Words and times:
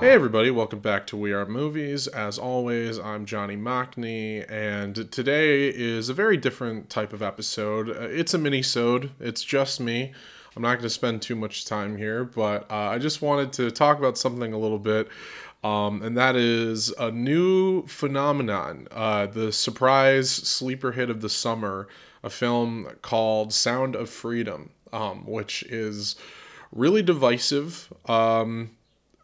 Hey 0.00 0.10
everybody, 0.10 0.52
welcome 0.52 0.78
back 0.78 1.08
to 1.08 1.16
We 1.16 1.32
Are 1.32 1.44
Movies. 1.44 2.06
As 2.06 2.38
always, 2.38 3.00
I'm 3.00 3.26
Johnny 3.26 3.56
Mockney, 3.56 4.48
and 4.48 5.10
today 5.10 5.70
is 5.70 6.08
a 6.08 6.14
very 6.14 6.36
different 6.36 6.88
type 6.88 7.12
of 7.12 7.20
episode. 7.20 7.90
Uh, 7.90 8.02
It's 8.02 8.32
a 8.32 8.38
mini-sode. 8.38 9.10
It's 9.18 9.42
just 9.42 9.80
me. 9.80 10.12
I'm 10.54 10.62
not 10.62 10.74
going 10.74 10.82
to 10.82 10.90
spend 10.90 11.20
too 11.20 11.34
much 11.34 11.64
time 11.64 11.96
here, 11.96 12.22
but 12.22 12.70
uh, 12.70 12.76
I 12.76 12.98
just 12.98 13.20
wanted 13.20 13.52
to 13.54 13.72
talk 13.72 13.98
about 13.98 14.16
something 14.16 14.52
a 14.52 14.58
little 14.58 14.78
bit, 14.78 15.08
um, 15.64 16.00
and 16.00 16.16
that 16.16 16.36
is 16.36 16.90
a 16.90 17.10
new 17.10 17.84
phenomenon, 17.88 18.86
uh, 18.92 19.26
the 19.26 19.50
surprise 19.50 20.30
sleeper 20.30 20.92
hit 20.92 21.10
of 21.10 21.22
the 21.22 21.28
summer, 21.28 21.88
a 22.22 22.30
film 22.30 22.86
called 23.02 23.52
Sound 23.52 23.96
of 23.96 24.08
Freedom, 24.08 24.70
um, 24.92 25.26
which 25.26 25.64
is 25.64 26.14
really 26.70 27.02
divisive. 27.02 27.92
Um, 28.06 28.70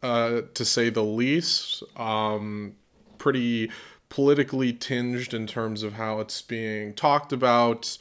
uh, 0.04 0.42
to 0.52 0.64
say 0.64 0.90
the 0.90 1.02
least. 1.02 1.82
Um, 1.96 2.76
pretty 3.16 3.70
politically 4.10 4.70
tinged 4.72 5.32
in 5.32 5.46
terms 5.46 5.82
of 5.82 5.94
how 5.94 6.20
it's 6.20 6.42
being 6.42 6.92
talked 6.92 7.32
about, 7.32 7.96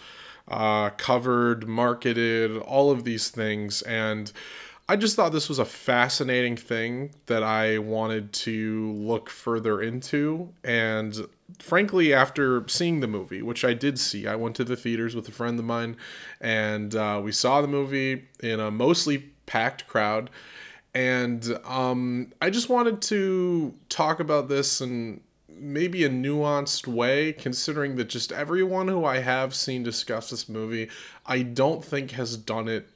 uh, 0.49 0.89
covered, 0.91 1.66
marketed, 1.66 2.58
all 2.58 2.91
of 2.91 3.05
these 3.05 3.30
things. 3.30 3.81
And 3.84 4.31
I 4.89 4.97
just 4.97 5.16
thought 5.16 5.31
this 5.31 5.47
was 5.47 5.59
a 5.59 5.66
fascinating 5.66 6.58
thing 6.58 7.11
that 7.27 7.41
I 7.41 7.77
wanted 7.77 8.33
to 8.33 8.91
look 8.91 9.30
further 9.30 9.81
into. 9.81 10.49
And 10.61 11.16
frankly, 11.59 12.13
after 12.13 12.67
seeing 12.67 12.99
the 12.99 13.08
movie, 13.08 13.42
which 13.42 13.64
I 13.64 13.73
did 13.73 13.97
see, 13.97 14.27
I 14.27 14.36
went 14.36 14.58
to 14.58 14.66
the 14.66 14.75
theaters 14.75 15.16
with 15.16 15.30
a 15.30 15.31
friend 15.31 15.58
of 15.58 15.64
mine 15.64 15.95
and 16.42 16.94
uh, 16.95 17.22
we 17.23 17.31
saw 17.31 17.61
the 17.61 17.67
movie 17.70 18.27
in 18.42 18.59
a 18.59 18.70
mostly 18.70 19.30
packed 19.45 19.88
crowd 19.88 20.30
and 20.94 21.58
um, 21.66 22.31
I 22.41 22.49
just 22.49 22.69
wanted 22.69 23.02
to 23.03 23.73
talk 23.89 24.19
about 24.19 24.47
this 24.47 24.80
in 24.80 25.22
maybe 25.49 26.03
a 26.03 26.09
nuanced 26.09 26.88
way, 26.88 27.33
considering 27.33 27.95
that 27.95 28.09
just 28.09 28.31
everyone 28.31 28.88
who 28.88 29.05
I 29.05 29.19
have 29.19 29.55
seen 29.55 29.83
discuss 29.83 30.30
this 30.30 30.47
movie, 30.47 30.89
I 31.25 31.41
don't 31.41 31.83
think 31.83 32.11
has 32.11 32.38
done 32.38 32.67
it 32.67 32.89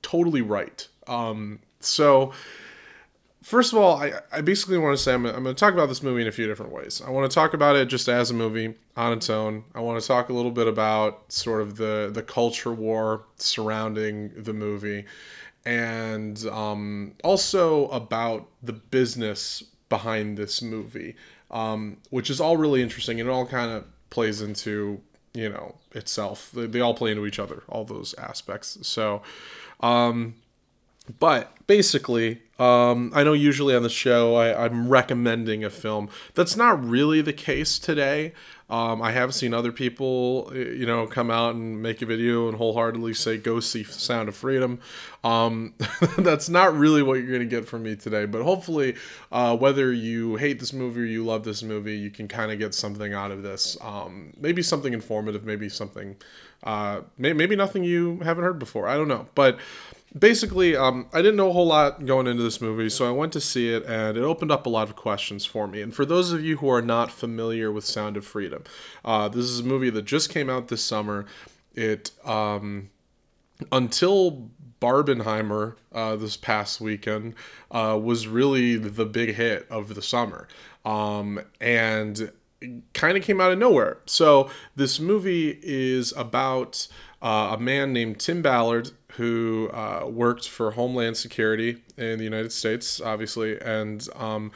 totally 0.00 0.42
right. 0.42 0.86
Um, 1.06 1.60
so, 1.80 2.32
first 3.42 3.72
of 3.72 3.78
all, 3.78 3.96
I, 3.96 4.12
I 4.32 4.40
basically 4.40 4.78
want 4.78 4.96
to 4.96 5.02
say 5.02 5.14
I'm, 5.14 5.26
I'm 5.26 5.42
going 5.42 5.54
to 5.54 5.54
talk 5.54 5.74
about 5.74 5.88
this 5.88 6.02
movie 6.02 6.22
in 6.22 6.28
a 6.28 6.32
few 6.32 6.46
different 6.46 6.72
ways. 6.72 7.02
I 7.04 7.10
want 7.10 7.30
to 7.30 7.34
talk 7.34 7.52
about 7.52 7.76
it 7.76 7.86
just 7.86 8.08
as 8.08 8.30
a 8.30 8.34
movie 8.34 8.74
on 8.96 9.12
its 9.12 9.28
own. 9.28 9.64
I 9.74 9.80
want 9.80 10.00
to 10.00 10.06
talk 10.06 10.28
a 10.28 10.32
little 10.32 10.50
bit 10.50 10.66
about 10.66 11.30
sort 11.32 11.60
of 11.60 11.76
the, 11.76 12.10
the 12.12 12.22
culture 12.22 12.72
war 12.72 13.24
surrounding 13.36 14.30
the 14.34 14.52
movie 14.52 15.04
and 15.68 16.46
um, 16.46 17.12
also 17.22 17.88
about 17.88 18.48
the 18.62 18.72
business 18.72 19.62
behind 19.90 20.38
this 20.38 20.62
movie, 20.62 21.14
um, 21.50 21.98
which 22.08 22.30
is 22.30 22.40
all 22.40 22.56
really 22.56 22.82
interesting. 22.82 23.20
And 23.20 23.28
it 23.28 23.32
all 23.32 23.44
kind 23.44 23.70
of 23.70 23.84
plays 24.08 24.40
into 24.40 25.02
you 25.34 25.50
know 25.50 25.74
itself. 25.92 26.50
They, 26.54 26.64
they 26.64 26.80
all 26.80 26.94
play 26.94 27.10
into 27.10 27.26
each 27.26 27.38
other, 27.38 27.64
all 27.68 27.84
those 27.84 28.14
aspects. 28.14 28.78
So, 28.80 29.20
um, 29.80 30.36
but 31.20 31.52
basically, 31.66 32.40
um, 32.58 33.12
I 33.14 33.22
know 33.24 33.32
usually 33.32 33.74
on 33.74 33.82
the 33.82 33.88
show 33.88 34.34
I, 34.34 34.64
I'm 34.64 34.88
recommending 34.88 35.64
a 35.64 35.70
film. 35.70 36.08
That's 36.34 36.56
not 36.56 36.82
really 36.84 37.20
the 37.20 37.32
case 37.32 37.78
today. 37.78 38.32
Um, 38.70 39.00
I 39.00 39.12
have 39.12 39.34
seen 39.34 39.54
other 39.54 39.72
people, 39.72 40.52
you 40.54 40.84
know, 40.84 41.06
come 41.06 41.30
out 41.30 41.54
and 41.54 41.82
make 41.82 42.02
a 42.02 42.06
video 42.06 42.48
and 42.48 42.58
wholeheartedly 42.58 43.14
say, 43.14 43.38
go 43.38 43.60
see 43.60 43.82
Sound 43.82 44.28
of 44.28 44.36
Freedom. 44.36 44.78
Um, 45.24 45.72
that's 46.18 46.50
not 46.50 46.76
really 46.76 47.02
what 47.02 47.14
you're 47.14 47.28
going 47.28 47.40
to 47.40 47.46
get 47.46 47.66
from 47.66 47.84
me 47.84 47.96
today. 47.96 48.26
But 48.26 48.42
hopefully, 48.42 48.94
uh, 49.32 49.56
whether 49.56 49.90
you 49.90 50.36
hate 50.36 50.60
this 50.60 50.74
movie 50.74 51.00
or 51.00 51.06
you 51.06 51.24
love 51.24 51.44
this 51.44 51.62
movie, 51.62 51.96
you 51.96 52.10
can 52.10 52.28
kind 52.28 52.52
of 52.52 52.58
get 52.58 52.74
something 52.74 53.14
out 53.14 53.30
of 53.30 53.42
this. 53.42 53.78
Um, 53.80 54.34
maybe 54.38 54.62
something 54.62 54.92
informative, 54.92 55.44
maybe 55.44 55.70
something, 55.70 56.16
uh, 56.62 57.00
may- 57.16 57.32
maybe 57.32 57.56
nothing 57.56 57.84
you 57.84 58.20
haven't 58.22 58.44
heard 58.44 58.58
before. 58.58 58.86
I 58.86 58.98
don't 58.98 59.08
know. 59.08 59.28
But 59.34 59.58
basically, 60.16 60.76
um, 60.76 61.08
I 61.12 61.18
didn't 61.18 61.36
know 61.36 61.50
a 61.50 61.52
whole 61.52 61.66
lot 61.66 62.06
going 62.06 62.26
into 62.26 62.42
this 62.42 62.60
movie, 62.60 62.88
so 62.88 63.08
I 63.08 63.10
went 63.10 63.32
to 63.34 63.40
see 63.40 63.72
it, 63.72 63.84
and 63.86 64.16
it 64.16 64.22
opened 64.22 64.50
up 64.50 64.66
a 64.66 64.68
lot 64.68 64.88
of 64.88 64.96
questions 64.96 65.44
for 65.44 65.66
me. 65.66 65.82
And 65.82 65.94
for 65.94 66.04
those 66.04 66.32
of 66.32 66.44
you 66.44 66.58
who 66.58 66.68
are 66.70 66.82
not 66.82 67.10
familiar 67.10 67.70
with 67.70 67.84
Sound 67.84 68.16
of 68.16 68.24
Freedom, 68.24 68.64
uh, 69.04 69.28
this 69.28 69.44
is 69.44 69.60
a 69.60 69.64
movie 69.64 69.90
that 69.90 70.04
just 70.04 70.30
came 70.30 70.48
out 70.48 70.68
this 70.68 70.82
summer. 70.82 71.26
It 71.74 72.10
um, 72.24 72.90
until 73.70 74.50
Barbenheimer 74.80 75.76
uh, 75.92 76.16
this 76.16 76.36
past 76.36 76.80
weekend 76.80 77.34
uh, 77.70 77.98
was 78.00 78.26
really 78.26 78.76
the 78.76 79.04
big 79.04 79.34
hit 79.34 79.66
of 79.70 79.94
the 79.94 80.02
summer, 80.02 80.48
um, 80.84 81.40
and 81.60 82.32
kind 82.94 83.16
of 83.16 83.22
came 83.22 83.40
out 83.40 83.52
of 83.52 83.58
nowhere. 83.58 83.98
So 84.06 84.50
this 84.74 84.98
movie 84.98 85.58
is 85.62 86.12
about 86.16 86.88
uh, 87.22 87.56
a 87.56 87.60
man 87.60 87.92
named 87.92 88.18
Tim 88.20 88.42
Ballard 88.42 88.90
who 89.12 89.70
uh, 89.72 90.06
worked 90.06 90.48
for 90.48 90.72
Homeland 90.72 91.16
Security 91.16 91.78
in 91.96 92.18
the 92.18 92.24
United 92.24 92.52
States, 92.52 93.00
obviously, 93.00 93.60
and 93.60 94.06
um, 94.14 94.52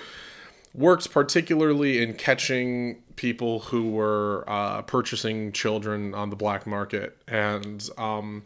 worked 0.74 1.10
particularly 1.10 2.02
in 2.02 2.14
catching 2.14 3.02
people 3.16 3.60
who 3.60 3.90
were 3.90 4.44
uh, 4.46 4.82
purchasing 4.82 5.52
children 5.52 6.14
on 6.14 6.30
the 6.30 6.36
black 6.36 6.66
market, 6.66 7.16
and 7.28 7.88
um, 7.98 8.42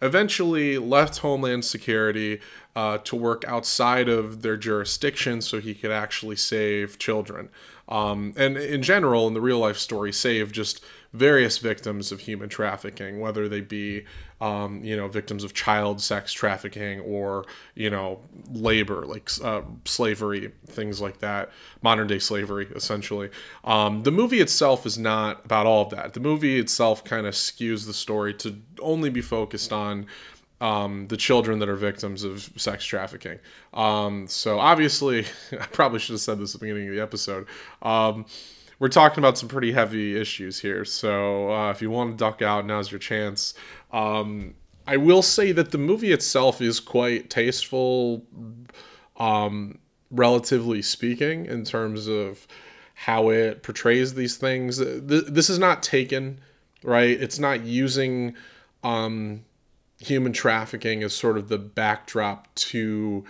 eventually 0.00 0.78
left 0.78 1.18
Homeland 1.18 1.64
Security 1.64 2.40
uh, 2.74 2.98
to 2.98 3.16
work 3.16 3.44
outside 3.46 4.08
of 4.08 4.42
their 4.42 4.56
jurisdiction 4.56 5.40
so 5.40 5.60
he 5.60 5.74
could 5.74 5.90
actually 5.90 6.36
save 6.36 6.98
children. 6.98 7.48
Um, 7.88 8.34
and 8.36 8.56
in 8.56 8.82
general, 8.82 9.26
in 9.28 9.34
the 9.34 9.40
real 9.40 9.58
life 9.58 9.78
story, 9.78 10.12
save 10.12 10.52
just 10.52 10.84
various 11.12 11.58
victims 11.58 12.12
of 12.12 12.20
human 12.20 12.48
trafficking, 12.48 13.20
whether 13.20 13.48
they 13.48 13.60
be, 13.60 14.04
um, 14.40 14.84
you 14.84 14.96
know, 14.96 15.08
victims 15.08 15.44
of 15.44 15.54
child 15.54 16.00
sex 16.00 16.32
trafficking 16.32 17.00
or, 17.00 17.44
you 17.74 17.88
know, 17.88 18.20
labor, 18.52 19.06
like 19.06 19.30
uh, 19.42 19.62
slavery, 19.84 20.52
things 20.66 21.00
like 21.00 21.18
that, 21.18 21.50
modern 21.82 22.06
day 22.06 22.18
slavery, 22.18 22.68
essentially. 22.74 23.30
Um, 23.64 24.02
the 24.02 24.10
movie 24.10 24.40
itself 24.40 24.84
is 24.84 24.98
not 24.98 25.44
about 25.46 25.66
all 25.66 25.84
of 25.84 25.90
that. 25.90 26.12
The 26.12 26.20
movie 26.20 26.58
itself 26.58 27.02
kind 27.02 27.26
of 27.26 27.34
skews 27.34 27.86
the 27.86 27.94
story 27.94 28.34
to 28.34 28.60
only 28.80 29.08
be 29.08 29.22
focused 29.22 29.72
on 29.72 30.06
um, 30.60 31.06
the 31.08 31.16
children 31.16 31.58
that 31.58 31.68
are 31.68 31.76
victims 31.76 32.22
of 32.22 32.50
sex 32.56 32.84
trafficking. 32.84 33.38
Um, 33.72 34.26
so 34.26 34.58
obviously, 34.58 35.26
I 35.52 35.66
probably 35.66 35.98
should 35.98 36.12
have 36.14 36.20
said 36.20 36.38
this 36.38 36.54
at 36.54 36.60
the 36.60 36.66
beginning 36.66 36.88
of 36.88 36.94
the 36.94 37.02
episode. 37.02 37.46
Um, 37.82 38.26
we're 38.78 38.88
talking 38.88 39.18
about 39.18 39.38
some 39.38 39.48
pretty 39.48 39.72
heavy 39.72 40.18
issues 40.20 40.60
here. 40.60 40.84
So 40.84 41.52
uh, 41.52 41.70
if 41.70 41.80
you 41.80 41.90
want 41.90 42.12
to 42.12 42.16
duck 42.16 42.42
out, 42.42 42.66
now's 42.66 42.90
your 42.90 42.98
chance. 42.98 43.54
Um, 43.90 44.54
I 44.86 44.96
will 44.96 45.22
say 45.22 45.52
that 45.52 45.72
the 45.72 45.78
movie 45.78 46.12
itself 46.12 46.60
is 46.60 46.78
quite 46.78 47.30
tasteful, 47.30 48.24
um, 49.16 49.78
relatively 50.10 50.82
speaking, 50.82 51.46
in 51.46 51.64
terms 51.64 52.06
of 52.06 52.46
how 53.00 53.30
it 53.30 53.62
portrays 53.62 54.14
these 54.14 54.36
things. 54.36 54.78
This 54.78 55.50
is 55.50 55.58
not 55.58 55.82
taken, 55.82 56.40
right? 56.82 57.20
It's 57.20 57.38
not 57.38 57.64
using 57.64 58.34
um, 58.84 59.44
human 59.98 60.32
trafficking 60.32 61.02
as 61.02 61.14
sort 61.14 61.36
of 61.36 61.48
the 61.48 61.58
backdrop 61.58 62.54
to 62.54 63.24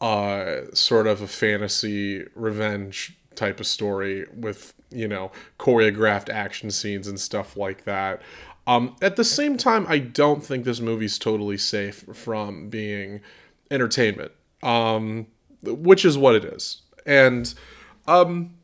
uh, 0.00 0.62
sort 0.74 1.06
of 1.06 1.22
a 1.22 1.26
fantasy 1.26 2.26
revenge 2.34 3.16
type 3.34 3.60
of 3.60 3.66
story 3.66 4.26
with 4.34 4.74
you 4.90 5.08
know 5.08 5.30
choreographed 5.58 6.28
action 6.28 6.70
scenes 6.70 7.06
and 7.06 7.18
stuff 7.18 7.56
like 7.56 7.84
that. 7.84 8.20
Um, 8.66 8.96
at 9.02 9.16
the 9.16 9.24
same 9.24 9.56
time, 9.56 9.86
I 9.88 9.98
don't 9.98 10.44
think 10.44 10.64
this 10.64 10.80
movie's 10.80 11.18
totally 11.18 11.58
safe 11.58 12.04
from 12.12 12.68
being 12.68 13.20
entertainment, 13.70 14.32
um, 14.62 15.26
which 15.62 16.04
is 16.04 16.18
what 16.18 16.34
it 16.34 16.44
is. 16.44 16.82
And 17.06 17.52
um, 18.06 18.54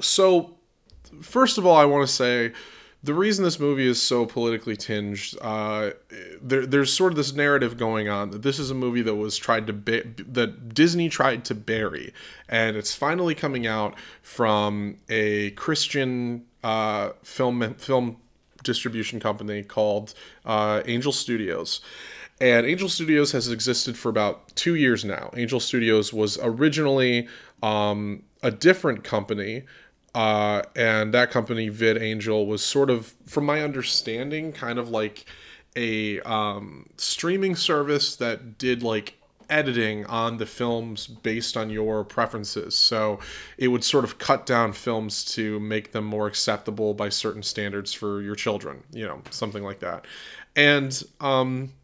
so, 0.00 0.56
first 1.22 1.56
of 1.56 1.64
all, 1.64 1.76
I 1.76 1.84
want 1.84 2.06
to 2.06 2.12
say 2.12 2.52
the 3.06 3.14
reason 3.14 3.44
this 3.44 3.60
movie 3.60 3.86
is 3.86 4.02
so 4.02 4.26
politically 4.26 4.76
tinged, 4.76 5.36
uh, 5.40 5.90
there, 6.42 6.66
there's 6.66 6.92
sort 6.92 7.12
of 7.12 7.16
this 7.16 7.32
narrative 7.32 7.76
going 7.76 8.08
on 8.08 8.30
that 8.32 8.42
this 8.42 8.58
is 8.58 8.68
a 8.68 8.74
movie 8.74 9.02
that 9.02 9.14
was 9.14 9.36
tried 9.36 9.68
to 9.68 9.72
ba- 9.72 10.02
that 10.18 10.74
Disney 10.74 11.08
tried 11.08 11.44
to 11.44 11.54
bury, 11.54 12.12
and 12.48 12.76
it's 12.76 12.96
finally 12.96 13.34
coming 13.34 13.64
out 13.64 13.94
from 14.22 14.96
a 15.08 15.50
Christian 15.52 16.46
uh, 16.64 17.10
film 17.22 17.74
film 17.74 18.16
distribution 18.64 19.20
company 19.20 19.62
called 19.62 20.12
uh, 20.44 20.82
Angel 20.86 21.12
Studios. 21.12 21.80
And 22.40 22.66
Angel 22.66 22.88
Studios 22.88 23.32
has 23.32 23.48
existed 23.48 23.96
for 23.96 24.08
about 24.08 24.54
two 24.56 24.74
years 24.74 25.04
now. 25.04 25.30
Angel 25.36 25.60
Studios 25.60 26.12
was 26.12 26.38
originally 26.42 27.28
um, 27.62 28.24
a 28.42 28.50
different 28.50 29.04
company 29.04 29.62
uh, 30.16 30.62
and 30.74 31.12
that 31.12 31.30
company 31.30 31.68
VidAngel 31.68 32.46
was 32.46 32.64
sort 32.64 32.88
of 32.88 33.12
from 33.26 33.44
my 33.44 33.60
understanding 33.60 34.50
kind 34.50 34.78
of 34.78 34.88
like 34.88 35.26
a 35.76 36.20
um, 36.22 36.86
streaming 36.96 37.54
service 37.54 38.16
that 38.16 38.56
did 38.56 38.82
like 38.82 39.18
editing 39.50 40.06
on 40.06 40.38
the 40.38 40.46
films 40.46 41.06
based 41.06 41.54
on 41.54 41.68
your 41.68 42.02
preferences. 42.02 42.74
So 42.78 43.20
it 43.58 43.68
would 43.68 43.84
sort 43.84 44.04
of 44.04 44.16
cut 44.16 44.46
down 44.46 44.72
films 44.72 45.22
to 45.34 45.60
make 45.60 45.92
them 45.92 46.06
more 46.06 46.26
acceptable 46.26 46.94
by 46.94 47.10
certain 47.10 47.42
standards 47.42 47.92
for 47.92 48.22
your 48.22 48.34
children, 48.34 48.84
you 48.90 49.06
know, 49.06 49.20
something 49.28 49.62
like 49.62 49.80
that. 49.80 50.06
And 50.56 51.02
um, 51.20 51.74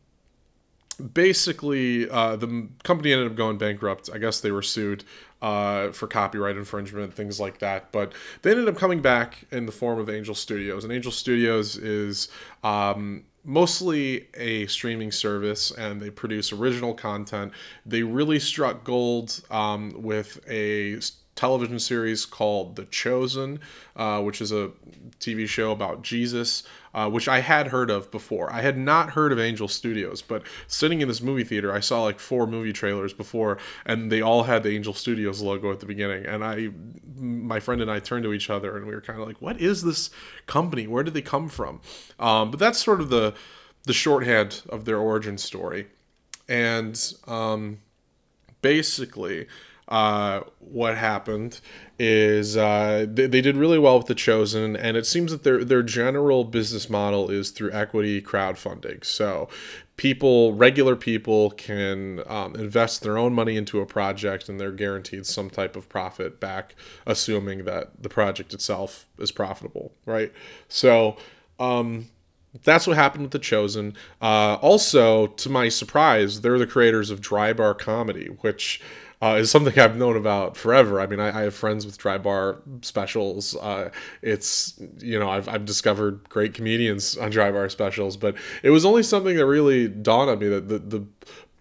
basically, 1.12 2.08
uh, 2.08 2.36
the 2.36 2.68
company 2.82 3.12
ended 3.12 3.30
up 3.30 3.36
going 3.36 3.58
bankrupt. 3.58 4.08
I 4.10 4.16
guess 4.16 4.40
they 4.40 4.52
were 4.52 4.62
sued 4.62 5.04
uh, 5.42 5.90
for 5.90 6.06
copyright 6.06 6.56
infringement, 6.56 7.12
things 7.12 7.38
like 7.38 7.58
that. 7.58 7.92
But 7.92 8.12
they 8.40 8.52
ended 8.52 8.68
up 8.68 8.76
coming 8.76 9.02
back 9.02 9.44
in 9.50 9.66
the 9.66 9.72
form 9.72 9.98
of 9.98 10.08
Angel 10.08 10.34
Studios. 10.34 10.84
And 10.84 10.92
Angel 10.92 11.12
Studios 11.12 11.76
is 11.76 12.28
um, 12.62 13.24
mostly 13.44 14.28
a 14.34 14.66
streaming 14.66 15.10
service 15.10 15.72
and 15.72 16.00
they 16.00 16.10
produce 16.10 16.52
original 16.52 16.94
content. 16.94 17.52
They 17.84 18.04
really 18.04 18.38
struck 18.38 18.84
gold 18.84 19.42
um, 19.50 19.92
with 19.96 20.40
a 20.48 21.00
television 21.34 21.78
series 21.78 22.26
called 22.26 22.76
The 22.76 22.84
Chosen, 22.84 23.60
uh, 23.96 24.20
which 24.20 24.40
is 24.40 24.52
a 24.52 24.70
TV 25.18 25.48
show 25.48 25.72
about 25.72 26.02
Jesus, 26.02 26.62
uh, 26.94 27.08
which 27.08 27.26
I 27.26 27.40
had 27.40 27.68
heard 27.68 27.90
of 27.90 28.10
before. 28.10 28.52
I 28.52 28.60
had 28.60 28.76
not 28.76 29.10
heard 29.10 29.32
of 29.32 29.38
Angel 29.38 29.66
Studios, 29.66 30.20
but 30.20 30.42
sitting 30.66 31.00
in 31.00 31.08
this 31.08 31.22
movie 31.22 31.44
theater, 31.44 31.72
I 31.72 31.80
saw 31.80 32.02
like 32.02 32.18
four 32.18 32.46
movie 32.46 32.72
trailers 32.72 33.14
before, 33.14 33.58
and 33.86 34.12
they 34.12 34.20
all 34.20 34.42
had 34.44 34.62
the 34.62 34.70
Angel 34.70 34.92
Studios 34.92 35.40
logo 35.40 35.70
at 35.72 35.80
the 35.80 35.86
beginning. 35.86 36.26
And 36.26 36.44
I, 36.44 36.70
my 37.16 37.60
friend 37.60 37.80
and 37.80 37.90
I 37.90 37.98
turned 37.98 38.24
to 38.24 38.32
each 38.32 38.50
other, 38.50 38.76
and 38.76 38.86
we 38.86 38.94
were 38.94 39.00
kind 39.00 39.20
of 39.20 39.26
like, 39.26 39.40
"What 39.40 39.60
is 39.60 39.82
this 39.82 40.10
company? 40.46 40.86
Where 40.86 41.02
did 41.02 41.14
they 41.14 41.22
come 41.22 41.48
from?" 41.48 41.80
Um, 42.18 42.50
but 42.50 42.60
that's 42.60 42.78
sort 42.78 43.00
of 43.00 43.08
the 43.08 43.34
the 43.84 43.92
shorthand 43.92 44.62
of 44.68 44.84
their 44.84 44.98
origin 44.98 45.38
story, 45.38 45.88
and 46.48 47.14
um, 47.26 47.78
basically 48.60 49.46
uh, 49.92 50.42
what 50.58 50.96
happened 50.96 51.60
is 51.98 52.56
uh, 52.56 53.04
they, 53.06 53.26
they 53.26 53.42
did 53.42 53.58
really 53.58 53.78
well 53.78 53.98
with 53.98 54.06
the 54.06 54.14
chosen 54.14 54.74
and 54.74 54.96
it 54.96 55.04
seems 55.04 55.30
that 55.30 55.42
their 55.42 55.62
their 55.62 55.82
general 55.82 56.44
business 56.44 56.88
model 56.88 57.30
is 57.30 57.50
through 57.50 57.70
equity 57.72 58.22
crowdfunding. 58.22 59.04
So 59.04 59.50
people 59.98 60.54
regular 60.54 60.96
people 60.96 61.50
can 61.50 62.22
um, 62.26 62.56
invest 62.56 63.02
their 63.02 63.18
own 63.18 63.34
money 63.34 63.58
into 63.58 63.80
a 63.80 63.86
project 63.86 64.48
and 64.48 64.58
they're 64.58 64.72
guaranteed 64.72 65.26
some 65.26 65.50
type 65.50 65.76
of 65.76 65.90
profit 65.90 66.40
back 66.40 66.74
assuming 67.06 67.64
that 67.66 68.02
the 68.02 68.08
project 68.08 68.54
itself 68.54 69.06
is 69.18 69.30
profitable 69.30 69.92
right? 70.06 70.32
So 70.68 71.18
um, 71.60 72.08
that's 72.64 72.86
what 72.86 72.96
happened 72.96 73.24
with 73.24 73.32
the 73.32 73.38
chosen. 73.38 73.94
Uh, 74.22 74.54
also 74.62 75.26
to 75.26 75.50
my 75.50 75.68
surprise 75.68 76.40
they're 76.40 76.58
the 76.58 76.66
creators 76.66 77.10
of 77.10 77.20
dry 77.20 77.52
bar 77.52 77.74
comedy 77.74 78.28
which 78.40 78.80
uh, 79.22 79.36
is 79.36 79.50
something 79.50 79.78
I've 79.78 79.96
known 79.96 80.16
about 80.16 80.56
forever. 80.56 81.00
I 81.00 81.06
mean, 81.06 81.20
I, 81.20 81.28
I 81.28 81.42
have 81.42 81.54
friends 81.54 81.86
with 81.86 81.96
dry 81.96 82.18
bar 82.18 82.58
specials. 82.82 83.54
Uh, 83.56 83.90
it's 84.20 84.80
you 84.98 85.18
know 85.18 85.30
I've 85.30 85.48
I've 85.48 85.64
discovered 85.64 86.28
great 86.28 86.54
comedians 86.54 87.16
on 87.16 87.30
dry 87.30 87.52
bar 87.52 87.68
specials, 87.68 88.16
but 88.16 88.34
it 88.62 88.70
was 88.70 88.84
only 88.84 89.04
something 89.04 89.36
that 89.36 89.46
really 89.46 89.86
dawned 89.86 90.28
on 90.28 90.38
me 90.40 90.48
that 90.48 90.68
the 90.68 90.78
the 90.78 91.06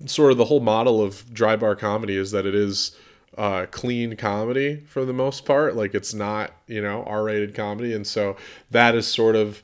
sort 0.07 0.31
of 0.31 0.39
the 0.39 0.45
whole 0.45 0.59
model 0.59 1.01
of 1.01 1.31
dry 1.31 1.55
bar 1.55 1.75
comedy 1.75 2.15
is 2.15 2.31
that 2.31 2.47
it 2.47 2.55
is 2.55 2.95
uh, 3.37 3.67
clean 3.69 4.17
comedy 4.17 4.83
for 4.87 5.05
the 5.05 5.13
most 5.13 5.45
part. 5.45 5.75
Like 5.75 5.93
it's 5.93 6.15
not 6.15 6.53
you 6.65 6.81
know 6.81 7.03
R 7.03 7.23
rated 7.25 7.53
comedy, 7.53 7.93
and 7.93 8.07
so 8.07 8.35
that 8.71 8.95
is 8.95 9.07
sort 9.07 9.35
of 9.35 9.61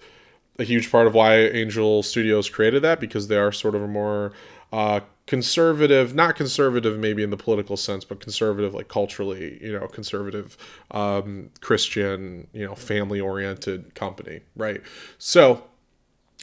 a 0.60 0.64
huge 0.64 0.92
part 0.92 1.08
of 1.08 1.16
why 1.16 1.38
Angel 1.38 2.04
Studios 2.04 2.48
created 2.48 2.84
that 2.84 3.00
because 3.00 3.28
they 3.28 3.38
are 3.38 3.52
sort 3.52 3.74
of 3.74 3.82
a 3.82 3.88
more 3.88 4.34
uh, 4.72 5.00
conservative, 5.28 6.16
not 6.16 6.36
conservative 6.36 6.98
maybe 6.98 7.22
in 7.22 7.30
the 7.30 7.38
political 7.38 7.78
sense, 7.78 8.04
but 8.04 8.20
conservative 8.20 8.74
like 8.74 8.88
culturally, 8.88 9.60
you 9.62 9.72
know, 9.72 9.88
conservative 9.88 10.58
um, 10.92 11.52
Christian, 11.62 12.48
you 12.54 12.66
know, 12.66 12.74
family 12.74 13.20
oriented 13.20 13.94
company, 13.94 14.42
right? 14.56 14.82
So 15.20 15.66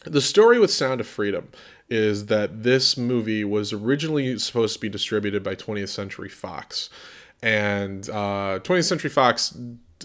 the 0.04 0.20
story 0.20 0.58
with 0.58 0.70
Sound 0.70 1.00
of 1.00 1.06
Freedom 1.06 1.48
is 1.88 2.26
that 2.26 2.62
this 2.62 2.96
movie 2.96 3.44
was 3.44 3.72
originally 3.72 4.38
supposed 4.38 4.74
to 4.74 4.80
be 4.80 4.88
distributed 4.88 5.42
by 5.42 5.54
20th 5.54 5.88
Century 5.88 6.28
Fox. 6.28 6.88
And 7.42 8.08
uh, 8.08 8.60
20th 8.62 8.84
Century 8.84 9.10
Fox 9.10 9.56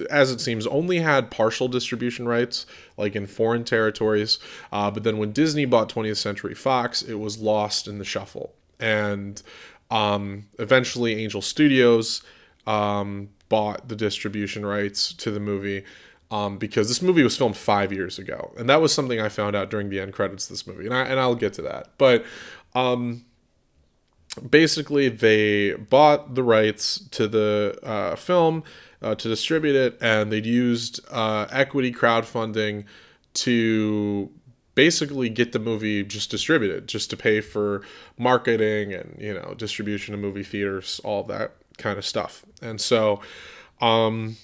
as 0.09 0.31
it 0.31 0.39
seems, 0.39 0.65
only 0.67 0.99
had 0.99 1.31
partial 1.31 1.67
distribution 1.67 2.27
rights, 2.27 2.65
like 2.95 3.15
in 3.15 3.27
foreign 3.27 3.63
territories. 3.63 4.39
Uh, 4.71 4.89
but 4.89 5.03
then 5.03 5.17
when 5.17 5.31
Disney 5.33 5.65
bought 5.65 5.89
20th 5.89 6.17
Century 6.17 6.55
Fox, 6.55 7.01
it 7.01 7.15
was 7.15 7.39
lost 7.39 7.87
in 7.87 7.97
the 7.97 8.05
shuffle. 8.05 8.53
And 8.79 9.41
um, 9.91 10.47
eventually, 10.57 11.21
Angel 11.21 11.41
Studios 11.41 12.23
um, 12.65 13.29
bought 13.49 13.87
the 13.89 13.95
distribution 13.95 14.65
rights 14.65 15.13
to 15.13 15.31
the 15.31 15.39
movie. 15.39 15.83
Um, 16.31 16.59
because 16.59 16.89
this 16.89 17.01
movie 17.01 17.23
was 17.23 17.35
filmed 17.35 17.57
five 17.57 17.91
years 17.91 18.19
ago, 18.19 18.53
and 18.55 18.69
that 18.69 18.81
was 18.81 18.93
something 18.93 19.19
I 19.19 19.29
found 19.29 19.55
out 19.55 19.71
during 19.71 19.89
the 19.89 19.99
end 19.99 20.13
credits 20.13 20.45
of 20.45 20.51
this 20.51 20.67
movie, 20.67 20.85
and 20.85 20.93
I 20.93 21.01
and 21.01 21.19
I'll 21.19 21.33
get 21.33 21.53
to 21.53 21.63
that. 21.63 21.89
But 21.97 22.23
um, 22.75 23.25
basically, 24.47 25.09
they 25.09 25.73
bought 25.73 26.35
the 26.35 26.43
rights 26.43 26.99
to 27.11 27.27
the 27.27 27.79
uh, 27.81 28.15
film 28.15 28.63
uh, 29.01 29.15
to 29.15 29.27
distribute 29.27 29.75
it, 29.75 29.97
and 30.01 30.31
they'd 30.31 30.45
used 30.45 30.99
uh, 31.09 31.47
equity 31.49 31.91
crowdfunding 31.91 32.85
to 33.33 34.29
basically 34.79 35.27
get 35.27 35.51
the 35.51 35.59
movie 35.59 36.05
just 36.05 36.31
distributed, 36.31 36.87
just 36.87 37.09
to 37.09 37.17
pay 37.17 37.41
for 37.41 37.81
marketing 38.17 38.93
and 38.93 39.17
you 39.19 39.33
know 39.33 39.53
distribution 39.57 40.13
to 40.13 40.17
movie 40.17 40.41
theaters, 40.41 41.01
all 41.03 41.21
that 41.23 41.51
kind 41.77 41.97
of 41.97 42.05
stuff. 42.05 42.45
And 42.61 42.79
so, 42.79 43.19
um, 43.81 44.37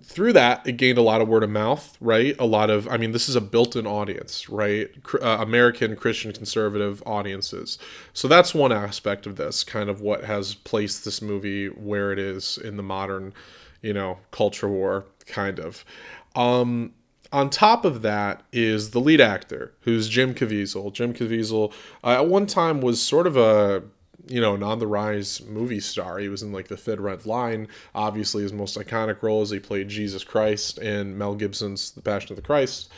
through 0.00 0.34
that, 0.34 0.64
it 0.64 0.76
gained 0.76 0.98
a 0.98 1.02
lot 1.02 1.20
of 1.20 1.26
word 1.26 1.42
of 1.42 1.50
mouth, 1.50 1.96
right? 2.00 2.36
A 2.38 2.46
lot 2.46 2.70
of, 2.70 2.86
I 2.86 2.96
mean, 2.96 3.10
this 3.10 3.28
is 3.28 3.34
a 3.34 3.40
built 3.40 3.74
in 3.74 3.88
audience, 3.88 4.48
right? 4.48 4.88
Uh, 5.20 5.38
American 5.40 5.96
Christian 5.96 6.32
conservative 6.32 7.02
audiences. 7.04 7.78
So 8.12 8.28
that's 8.28 8.54
one 8.54 8.70
aspect 8.70 9.26
of 9.26 9.34
this, 9.34 9.64
kind 9.64 9.90
of 9.90 10.00
what 10.00 10.22
has 10.22 10.54
placed 10.54 11.04
this 11.04 11.20
movie 11.20 11.66
where 11.66 12.12
it 12.12 12.20
is 12.20 12.56
in 12.56 12.76
the 12.76 12.84
modern, 12.84 13.34
you 13.82 13.92
know, 13.94 14.20
culture 14.30 14.68
war, 14.68 15.06
kind 15.26 15.58
of. 15.58 15.84
Um, 16.36 16.92
on 17.32 17.50
top 17.50 17.84
of 17.84 18.02
that 18.02 18.42
is 18.52 18.90
the 18.90 19.00
lead 19.00 19.20
actor, 19.20 19.72
who's 19.80 20.08
Jim 20.08 20.34
Caviezel. 20.34 20.92
Jim 20.92 21.12
Caviezel 21.12 21.72
uh, 22.04 22.20
at 22.22 22.26
one 22.26 22.46
time 22.46 22.80
was 22.80 23.00
sort 23.00 23.26
of 23.26 23.36
a 23.36 23.82
you 24.28 24.40
know, 24.40 24.54
an 24.54 24.62
on 24.62 24.78
the 24.78 24.86
rise 24.86 25.40
movie 25.42 25.80
star. 25.80 26.18
He 26.18 26.28
was 26.28 26.42
in 26.42 26.52
like 26.52 26.68
the 26.68 26.76
Thin 26.76 27.00
Red 27.00 27.26
Line. 27.26 27.68
Obviously, 27.94 28.42
his 28.42 28.52
most 28.52 28.76
iconic 28.76 29.22
role 29.22 29.42
is 29.42 29.50
he 29.50 29.60
played 29.60 29.88
Jesus 29.88 30.24
Christ 30.24 30.78
in 30.78 31.16
Mel 31.16 31.34
Gibson's 31.34 31.92
The 31.92 32.02
Passion 32.02 32.32
of 32.32 32.36
the 32.36 32.42
Christ. 32.42 32.90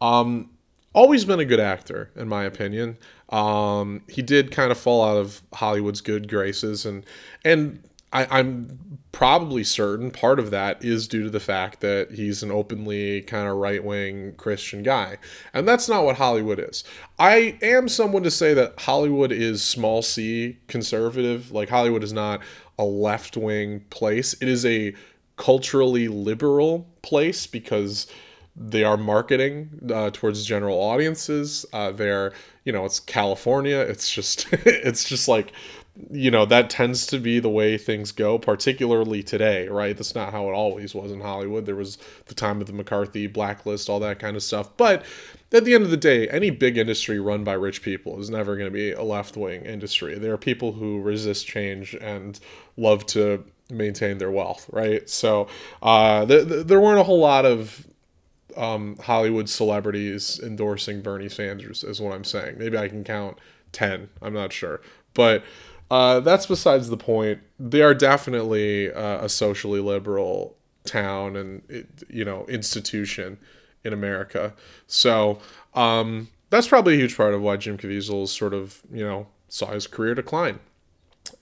Um, 0.00 0.50
always 0.94 1.24
been 1.24 1.40
a 1.40 1.44
good 1.44 1.60
actor, 1.60 2.10
in 2.14 2.28
my 2.28 2.44
opinion. 2.44 2.98
Um, 3.30 4.02
he 4.08 4.22
did 4.22 4.52
kind 4.52 4.70
of 4.70 4.78
fall 4.78 5.04
out 5.04 5.16
of 5.16 5.42
Hollywood's 5.54 6.00
good 6.00 6.28
graces, 6.28 6.86
and 6.86 7.04
and 7.44 7.82
I, 8.12 8.26
I'm 8.30 8.78
probably 9.12 9.64
certain 9.64 10.10
part 10.10 10.38
of 10.38 10.50
that 10.50 10.84
is 10.84 11.08
due 11.08 11.22
to 11.22 11.30
the 11.30 11.40
fact 11.40 11.80
that 11.80 12.12
he's 12.12 12.42
an 12.42 12.50
openly 12.50 13.22
kind 13.22 13.48
of 13.48 13.56
right 13.56 13.82
wing 13.82 14.34
Christian 14.36 14.82
guy. 14.82 15.16
And 15.54 15.66
that's 15.66 15.88
not 15.88 16.04
what 16.04 16.16
Hollywood 16.16 16.58
is. 16.58 16.84
I 17.18 17.58
am 17.62 17.88
someone 17.88 18.22
to 18.24 18.30
say 18.30 18.52
that 18.52 18.80
Hollywood 18.80 19.32
is 19.32 19.62
small 19.62 20.02
c 20.02 20.58
conservative. 20.68 21.50
Like, 21.50 21.70
Hollywood 21.70 22.04
is 22.04 22.12
not 22.12 22.42
a 22.78 22.84
left 22.84 23.38
wing 23.38 23.84
place, 23.88 24.34
it 24.34 24.48
is 24.48 24.66
a 24.66 24.94
culturally 25.36 26.08
liberal 26.08 26.86
place 27.00 27.46
because 27.46 28.06
they 28.54 28.84
are 28.84 28.96
marketing 28.96 29.70
uh, 29.92 30.10
towards 30.12 30.44
general 30.44 30.78
audiences. 30.78 31.66
Uh, 31.72 31.90
they're, 31.90 32.32
you 32.64 32.72
know, 32.72 32.84
it's 32.86 33.00
California. 33.00 33.78
It's 33.78 34.10
just, 34.10 34.46
it's 34.52 35.04
just 35.04 35.28
like 35.28 35.52
you 36.10 36.30
know 36.30 36.44
that 36.44 36.68
tends 36.68 37.06
to 37.06 37.18
be 37.18 37.38
the 37.38 37.48
way 37.48 37.78
things 37.78 38.12
go 38.12 38.38
particularly 38.38 39.22
today 39.22 39.68
right? 39.68 39.96
That's 39.96 40.14
not 40.14 40.32
how 40.32 40.48
it 40.48 40.52
always 40.52 40.94
was 40.94 41.10
in 41.10 41.20
hollywood. 41.20 41.66
There 41.66 41.76
was 41.76 41.98
the 42.26 42.34
time 42.34 42.60
of 42.60 42.66
the 42.66 42.72
mccarthy 42.72 43.26
blacklist 43.26 43.88
all 43.88 44.00
that 44.00 44.18
kind 44.18 44.36
of 44.36 44.42
stuff. 44.42 44.76
But 44.76 45.04
at 45.52 45.64
the 45.64 45.74
end 45.74 45.84
of 45.84 45.90
the 45.90 45.96
day 45.96 46.28
any 46.28 46.50
big 46.50 46.76
industry 46.76 47.18
run 47.18 47.44
by 47.44 47.54
rich 47.54 47.82
people 47.82 48.20
is 48.20 48.30
never 48.30 48.56
going 48.56 48.66
to 48.68 48.74
be 48.74 48.92
a 48.92 49.02
left-wing 49.02 49.64
industry. 49.64 50.18
There 50.18 50.32
are 50.32 50.38
people 50.38 50.72
who 50.72 51.00
resist 51.00 51.46
change 51.46 51.94
and 51.94 52.38
love 52.76 53.06
to 53.06 53.44
maintain 53.70 54.18
their 54.18 54.30
wealth 54.30 54.68
right? 54.72 55.08
So 55.08 55.48
uh, 55.82 56.26
th- 56.26 56.48
th- 56.48 56.66
there 56.66 56.80
weren't 56.80 57.00
a 57.00 57.04
whole 57.04 57.20
lot 57.20 57.44
of 57.44 57.86
um, 58.56 58.96
hollywood 59.02 59.50
celebrities 59.50 60.40
endorsing 60.42 61.02
bernie 61.02 61.28
sanders 61.28 61.84
is 61.84 62.00
what 62.00 62.14
i'm 62.14 62.24
saying. 62.24 62.56
Maybe 62.58 62.76
i 62.78 62.88
can 62.88 63.04
count 63.04 63.38
10 63.72 64.08
i'm 64.22 64.34
not 64.34 64.52
sure. 64.52 64.80
But 65.14 65.42
uh, 65.90 66.20
that's 66.20 66.46
besides 66.46 66.88
the 66.88 66.96
point. 66.96 67.40
They 67.58 67.82
are 67.82 67.94
definitely 67.94 68.92
uh, 68.92 69.24
a 69.24 69.28
socially 69.28 69.80
liberal 69.80 70.56
town 70.84 71.36
and 71.36 71.86
you 72.08 72.24
know 72.24 72.44
institution 72.46 73.38
in 73.84 73.92
America. 73.92 74.54
So 74.86 75.38
um, 75.74 76.28
that's 76.50 76.68
probably 76.68 76.94
a 76.94 76.98
huge 76.98 77.16
part 77.16 77.34
of 77.34 77.42
why 77.42 77.56
Jim 77.56 77.78
Caviezel 77.78 78.28
sort 78.28 78.54
of 78.54 78.82
you 78.92 79.04
know 79.04 79.28
saw 79.48 79.66
his 79.66 79.86
career 79.86 80.14
decline 80.14 80.58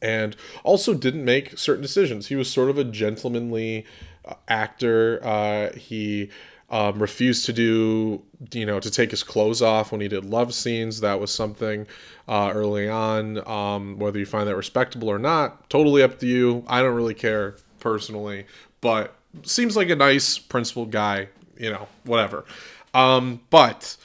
and 0.00 0.36
also 0.62 0.94
didn't 0.94 1.24
make 1.24 1.58
certain 1.58 1.82
decisions. 1.82 2.28
He 2.28 2.36
was 2.36 2.50
sort 2.50 2.70
of 2.70 2.78
a 2.78 2.84
gentlemanly 2.84 3.86
uh, 4.24 4.34
actor. 4.48 5.20
Uh, 5.22 5.72
he 5.76 6.30
um, 6.70 6.98
refused 6.98 7.46
to 7.46 7.52
do, 7.52 8.22
you 8.52 8.66
know, 8.66 8.80
to 8.80 8.90
take 8.90 9.10
his 9.10 9.22
clothes 9.22 9.62
off 9.62 9.92
when 9.92 10.00
he 10.00 10.08
did 10.08 10.24
love 10.24 10.54
scenes. 10.54 11.00
That 11.00 11.20
was 11.20 11.30
something 11.30 11.86
uh, 12.28 12.52
early 12.54 12.88
on. 12.88 13.46
Um, 13.46 13.98
whether 13.98 14.18
you 14.18 14.26
find 14.26 14.48
that 14.48 14.56
respectable 14.56 15.08
or 15.08 15.18
not, 15.18 15.68
totally 15.68 16.02
up 16.02 16.18
to 16.20 16.26
you. 16.26 16.64
I 16.66 16.82
don't 16.82 16.94
really 16.94 17.14
care 17.14 17.56
personally, 17.80 18.46
but 18.80 19.14
seems 19.42 19.76
like 19.76 19.90
a 19.90 19.96
nice, 19.96 20.38
principled 20.38 20.90
guy. 20.90 21.28
You 21.56 21.70
know, 21.70 21.86
whatever. 22.02 22.44
Um, 22.92 23.42
but 23.50 23.96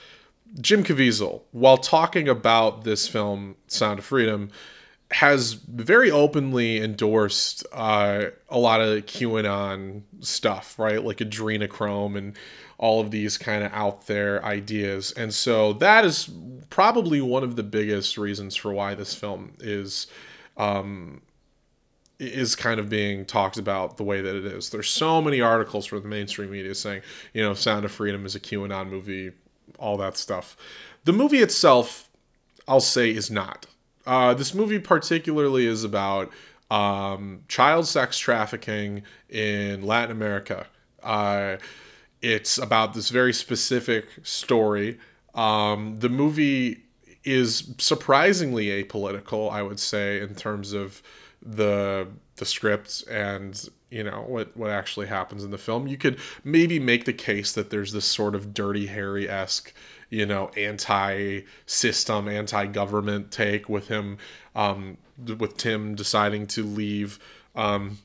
Jim 0.60 0.84
Caviezel, 0.84 1.42
while 1.52 1.78
talking 1.78 2.28
about 2.28 2.84
this 2.84 3.08
film, 3.08 3.56
Sound 3.68 4.00
of 4.00 4.06
Freedom, 4.06 4.52
has 5.12 5.54
very 5.54 6.12
openly 6.12 6.80
endorsed 6.80 7.66
uh, 7.74 8.26
a 8.48 8.60
lot 8.60 8.80
of 8.80 9.06
QAnon 9.06 10.04
stuff, 10.20 10.78
right? 10.78 11.04
Like 11.04 11.18
adrenochrome 11.18 12.16
and 12.16 12.38
all 12.78 13.02
of 13.02 13.12
these 13.12 13.38
kind 13.38 13.64
of 13.64 13.74
out 13.74 14.08
there 14.08 14.44
ideas. 14.46 15.12
And 15.12 15.34
so 15.34 15.74
that 15.74 16.06
is 16.06 16.30
probably 16.70 17.22
one 17.22 17.44
of 17.44 17.56
the 17.56 17.64
biggest 17.64 18.18
reasons 18.18 18.56
for 18.56 18.72
why 18.72 18.94
this 18.94 19.16
film 19.16 19.54
is 19.60 20.08
um, 20.58 21.22
is 22.20 22.56
kind 22.56 22.80
of 22.80 22.90
being 22.90 23.26
talked 23.26 23.58
about 23.58 23.98
the 23.98 24.04
way 24.04 24.22
that 24.22 24.36
it 24.36 24.46
is. 24.46 24.70
There's 24.70 24.90
so 24.90 25.22
many 25.22 25.42
articles 25.42 25.86
from 25.86 26.04
the 26.04 26.08
mainstream 26.08 26.52
media 26.52 26.76
saying, 26.76 27.02
you 27.34 27.42
know, 27.42 27.54
Sound 27.54 27.86
of 27.86 27.92
Freedom 27.92 28.26
is 28.26 28.36
a 28.36 28.40
QAnon 28.40 28.90
movie, 28.90 29.32
all 29.80 29.98
that 29.98 30.18
stuff. 30.18 30.58
The 31.06 31.14
movie 31.14 31.40
itself, 31.40 32.10
I'll 32.68 32.82
say, 32.82 33.10
is 33.10 33.32
not. 33.32 33.68
Uh, 34.10 34.34
this 34.34 34.56
movie 34.56 34.80
particularly 34.80 35.68
is 35.68 35.84
about 35.84 36.32
um, 36.72 37.44
child 37.48 37.86
sex 37.86 38.18
trafficking 38.18 39.04
in 39.30 39.84
Latin 39.84 40.10
America. 40.10 40.66
Uh, 41.04 41.58
it's 42.20 42.58
about 42.58 42.96
this 42.96 43.10
very 43.10 43.32
specific 43.32 44.08
story. 44.24 44.98
Um, 45.36 45.98
the 46.00 46.10
movie 46.10 46.86
is 47.24 47.76
surprisingly 47.78 48.84
apolitical, 48.84 49.52
I 49.52 49.62
would 49.62 49.80
say, 49.80 50.20
in 50.20 50.34
terms 50.34 50.74
of 50.74 51.04
the 51.40 52.08
the 52.38 52.46
script 52.46 53.04
and 53.10 53.70
you 53.92 54.04
know 54.04 54.26
what 54.28 54.58
what 54.58 54.72
actually 54.72 55.06
happens 55.06 55.44
in 55.44 55.52
the 55.52 55.60
film. 55.60 55.88
You 55.88 55.98
could 55.98 56.18
maybe 56.44 56.80
make 56.80 57.06
the 57.06 57.14
case 57.14 57.52
that 57.52 57.70
there's 57.70 57.94
this 57.94 58.06
sort 58.06 58.34
of 58.34 58.56
Dirty 58.56 58.88
Harry 58.88 59.30
esque 59.30 59.72
you 60.10 60.26
know 60.26 60.50
anti-system 60.58 62.28
anti-government 62.28 63.32
take 63.32 63.70
with 63.70 63.88
him 63.88 64.18
um, 64.56 64.98
with 65.38 65.58
tim 65.58 65.96
deciding 65.96 66.48
to 66.48 66.64
leave 66.64 67.20
um, 67.56 68.00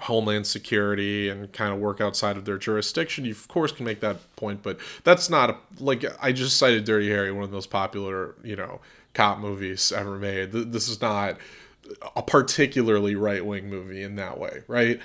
homeland 0.00 0.46
security 0.46 1.28
and 1.28 1.52
kind 1.52 1.72
of 1.72 1.78
work 1.78 2.00
outside 2.00 2.36
of 2.36 2.44
their 2.44 2.58
jurisdiction. 2.58 3.24
You 3.24 3.32
of 3.32 3.48
course 3.48 3.72
can 3.72 3.84
make 3.84 4.00
that 4.00 4.16
point 4.36 4.62
but 4.62 4.78
that's 5.04 5.30
not 5.30 5.50
a, 5.50 5.56
like 5.78 6.04
i 6.22 6.32
just 6.32 6.56
cited 6.56 6.84
dirty 6.84 7.08
harry 7.08 7.32
one 7.32 7.44
of 7.44 7.50
the 7.50 7.56
most 7.56 7.70
popular 7.70 8.34
you 8.42 8.56
know 8.56 8.80
cop 9.14 9.38
movies 9.38 9.90
ever 9.90 10.16
made. 10.16 10.52
This 10.52 10.88
is 10.88 11.00
not 11.00 11.38
a 12.14 12.22
particularly 12.22 13.14
right-wing 13.14 13.68
movie 13.68 14.02
in 14.02 14.16
that 14.16 14.38
way 14.38 14.62
right? 14.68 15.00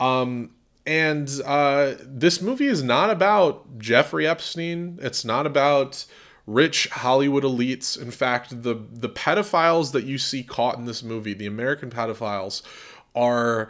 Um 0.00 0.50
and 0.88 1.30
uh, 1.44 1.96
this 2.00 2.40
movie 2.40 2.66
is 2.66 2.82
not 2.82 3.10
about 3.10 3.78
Jeffrey 3.78 4.26
Epstein. 4.26 4.98
It's 5.02 5.22
not 5.22 5.46
about 5.46 6.06
rich 6.46 6.88
Hollywood 6.88 7.44
elites. 7.44 8.00
In 8.00 8.10
fact, 8.10 8.62
the 8.62 8.74
the 8.90 9.10
pedophiles 9.10 9.92
that 9.92 10.04
you 10.04 10.16
see 10.16 10.42
caught 10.42 10.78
in 10.78 10.86
this 10.86 11.02
movie, 11.02 11.34
the 11.34 11.44
American 11.44 11.90
pedophiles, 11.90 12.62
are 13.14 13.68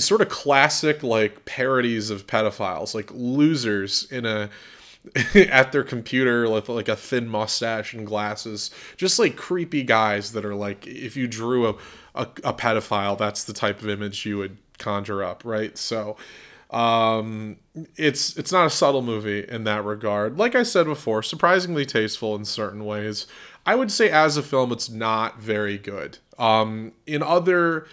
sort 0.00 0.22
of 0.22 0.28
classic 0.28 1.04
like 1.04 1.44
parodies 1.44 2.10
of 2.10 2.26
pedophiles, 2.26 2.96
like 2.96 3.12
losers 3.12 4.10
in 4.10 4.26
a 4.26 4.50
at 5.36 5.70
their 5.70 5.84
computer 5.84 6.50
with 6.50 6.68
like 6.68 6.88
a 6.88 6.96
thin 6.96 7.28
mustache 7.28 7.94
and 7.94 8.08
glasses, 8.08 8.72
just 8.96 9.20
like 9.20 9.36
creepy 9.36 9.84
guys 9.84 10.32
that 10.32 10.44
are 10.44 10.56
like 10.56 10.84
if 10.84 11.16
you 11.16 11.28
drew 11.28 11.68
a, 11.68 11.74
a, 12.16 12.22
a 12.42 12.52
pedophile, 12.52 13.16
that's 13.16 13.44
the 13.44 13.52
type 13.52 13.80
of 13.80 13.88
image 13.88 14.26
you 14.26 14.38
would 14.38 14.56
conjure 14.80 15.22
up, 15.22 15.44
right? 15.44 15.78
So 15.78 16.16
um, 16.70 17.58
it's 17.96 18.36
it's 18.36 18.50
not 18.50 18.66
a 18.66 18.70
subtle 18.70 19.02
movie 19.02 19.44
in 19.48 19.64
that 19.64 19.84
regard. 19.84 20.38
Like 20.38 20.56
I 20.56 20.64
said 20.64 20.86
before, 20.86 21.22
surprisingly 21.22 21.86
tasteful 21.86 22.34
in 22.34 22.44
certain 22.44 22.84
ways. 22.84 23.26
I 23.64 23.74
would 23.76 23.92
say 23.92 24.10
as 24.10 24.36
a 24.36 24.42
film, 24.42 24.72
it's 24.72 24.88
not 24.88 25.38
very 25.38 25.78
good. 25.78 26.18
Um, 26.38 26.92
in 27.06 27.22
other 27.22 27.86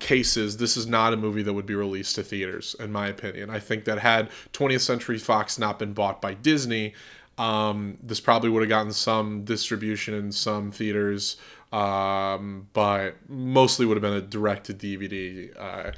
cases, 0.00 0.56
this 0.56 0.76
is 0.76 0.86
not 0.86 1.12
a 1.12 1.16
movie 1.16 1.42
that 1.42 1.54
would 1.54 1.66
be 1.66 1.74
released 1.74 2.16
to 2.16 2.22
theaters, 2.22 2.74
in 2.80 2.90
my 2.90 3.06
opinion. 3.06 3.48
I 3.48 3.60
think 3.60 3.84
that 3.84 4.00
had 4.00 4.28
20th 4.52 4.80
Century 4.80 5.18
Fox 5.18 5.56
not 5.56 5.78
been 5.78 5.92
bought 5.92 6.20
by 6.20 6.34
Disney, 6.34 6.94
um, 7.38 7.98
this 8.02 8.20
probably 8.20 8.48
would 8.50 8.62
have 8.62 8.68
gotten 8.68 8.92
some 8.92 9.42
distribution 9.42 10.14
in 10.14 10.30
some 10.30 10.70
theaters, 10.70 11.36
um, 11.72 12.68
but 12.72 13.16
mostly 13.28 13.86
would 13.86 13.96
have 13.96 14.02
been 14.02 14.12
a 14.12 14.20
direct 14.20 14.66
to 14.66 14.74
DVD 14.74 15.50
uh, 15.58 15.92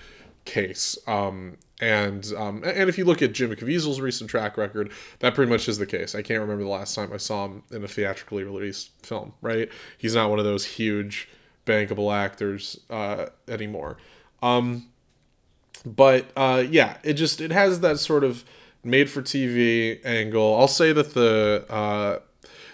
case. 0.47 0.97
Um, 1.07 1.59
and 1.81 2.33
um, 2.37 2.63
and 2.65 2.89
if 2.89 2.97
you 2.97 3.05
look 3.05 3.21
at 3.21 3.33
Jim 3.33 3.55
Caviezel's 3.55 4.01
recent 4.01 4.31
track 4.31 4.57
record, 4.57 4.91
that 5.19 5.35
pretty 5.35 5.51
much 5.51 5.69
is 5.69 5.77
the 5.77 5.87
case. 5.87 6.15
I 6.15 6.23
can't 6.23 6.41
remember 6.41 6.65
the 6.65 6.71
last 6.71 6.95
time 6.95 7.13
I 7.13 7.19
saw 7.19 7.45
him 7.45 7.65
in 7.71 7.85
a 7.85 7.89
theatrically 7.89 8.45
released 8.45 8.91
film. 9.05 9.35
Right? 9.43 9.69
He's 9.99 10.15
not 10.15 10.31
one 10.31 10.39
of 10.39 10.47
those 10.47 10.65
huge 10.65 11.29
bankable 11.67 12.15
actors 12.15 12.81
uh, 12.89 13.27
anymore. 13.47 13.99
Um, 14.43 14.89
but 15.85 16.27
uh, 16.35 16.65
yeah, 16.69 16.97
it 17.03 17.15
just 17.15 17.43
it 17.43 17.53
has 17.53 17.81
that 17.81 17.99
sort 17.99 18.25
of 18.25 18.45
made 18.83 19.11
for 19.11 19.21
TV 19.21 20.05
angle. 20.05 20.59
I'll 20.59 20.69
say 20.69 20.93
that 20.93 21.13
the 21.13 21.67
uh, 21.69 22.21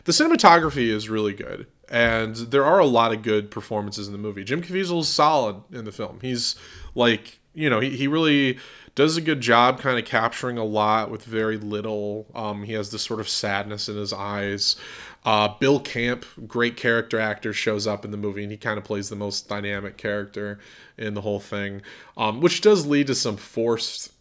the 0.05 0.12
cinematography 0.12 0.88
is 0.88 1.09
really 1.09 1.33
good, 1.33 1.67
and 1.88 2.37
there 2.37 2.64
are 2.64 2.79
a 2.79 2.87
lot 2.87 3.12
of 3.12 3.23
good 3.23 3.50
performances 3.50 4.07
in 4.07 4.12
the 4.12 4.19
movie. 4.19 4.45
Jim 4.45 4.62
Caviezel 4.62 5.00
is 5.00 5.09
solid 5.09 5.57
in 5.73 5.85
the 5.85 5.93
film. 5.93 6.21
He's 6.23 6.55
like 6.95 7.41
you 7.55 7.69
know 7.71 7.81
he, 7.81 7.91
he 7.97 8.07
really 8.07 8.59
does 8.95 9.17
a 9.17 9.21
good 9.21 9.41
job 9.41 9.81
kind 9.81 9.99
of 9.99 10.05
capturing 10.05 10.59
a 10.59 10.65
lot 10.65 11.11
with 11.11 11.25
very 11.25 11.57
little. 11.57 12.27
Um, 12.35 12.65
he 12.65 12.75
has 12.75 12.91
this 12.91 13.03
sort 13.03 13.21
of 13.21 13.29
sadness 13.29 13.89
in 13.89 13.97
his 13.97 14.13
eyes. 14.13 14.77
Uh, 15.25 15.49
Bill 15.59 15.81
Camp, 15.81 16.27
great 16.47 16.77
character 16.77 17.19
actor, 17.19 17.53
shows 17.53 17.87
up 17.87 18.05
in 18.05 18.11
the 18.11 18.17
movie 18.17 18.43
and 18.43 18.53
he 18.53 18.59
kind 18.59 18.77
of 18.77 18.85
plays 18.85 19.09
the 19.09 19.17
most 19.17 19.49
dynamic 19.49 19.97
character 19.97 20.59
in 20.99 21.15
the 21.15 21.21
whole 21.23 21.41
thing, 21.41 21.81
um, 22.17 22.41
which 22.41 22.61
does 22.61 22.87
lead 22.87 23.07
to 23.07 23.15
some 23.15 23.37
forced 23.37 24.13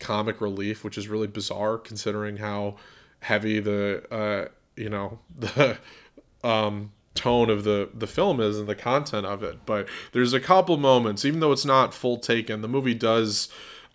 comic 0.00 0.40
relief, 0.40 0.84
which 0.84 0.98
is 0.98 1.08
really 1.08 1.26
bizarre 1.26 1.78
considering 1.78 2.36
how 2.36 2.76
heavy 3.20 3.58
the 3.58 4.04
uh, 4.12 4.48
you 4.76 4.88
know 4.88 5.18
the 5.38 5.78
um, 6.44 6.92
tone 7.14 7.50
of 7.50 7.64
the 7.64 7.88
the 7.92 8.06
film 8.06 8.40
is 8.40 8.58
and 8.58 8.68
the 8.68 8.74
content 8.74 9.26
of 9.26 9.42
it. 9.42 9.66
But 9.66 9.88
there's 10.12 10.32
a 10.32 10.40
couple 10.40 10.76
moments, 10.76 11.24
even 11.24 11.40
though 11.40 11.52
it's 11.52 11.64
not 11.64 11.94
full 11.94 12.18
taken, 12.18 12.62
the 12.62 12.68
movie 12.68 12.94
does 12.94 13.48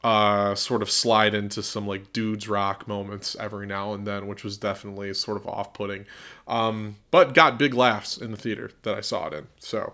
uh, 0.03 0.53
sort 0.53 0.84
of 0.84 0.91
slide 0.91 1.34
into 1.34 1.63
some 1.63 1.88
like 1.88 2.13
dudes 2.13 2.48
rock 2.48 2.88
moments 2.88 3.36
every 3.39 3.65
now 3.65 3.93
and 3.93 4.05
then, 4.05 4.27
which 4.27 4.43
was 4.43 4.55
definitely 4.55 5.12
sort 5.15 5.38
of 5.38 5.48
off 5.48 5.74
putting. 5.74 6.05
Um, 6.48 6.98
but 7.10 7.34
got 7.34 7.57
big 7.57 7.74
laughs 7.74 8.15
in 8.17 8.29
the 8.29 8.38
theater 8.38 8.69
that 8.84 8.93
I 8.93 9.01
saw 9.01 9.27
it 9.27 9.34
in. 9.34 9.48
So, 9.57 9.93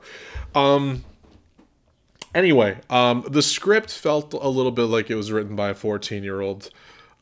um, 0.53 1.05
anyway, 2.35 2.79
um, 2.89 3.23
the 3.29 3.41
script 3.41 3.89
felt 3.89 4.33
a 4.33 4.49
little 4.49 4.73
bit 4.73 4.83
like 4.83 5.09
it 5.09 5.15
was 5.15 5.31
written 5.31 5.55
by 5.55 5.69
a 5.69 5.73
14 5.73 6.25
year 6.25 6.41
old. 6.41 6.69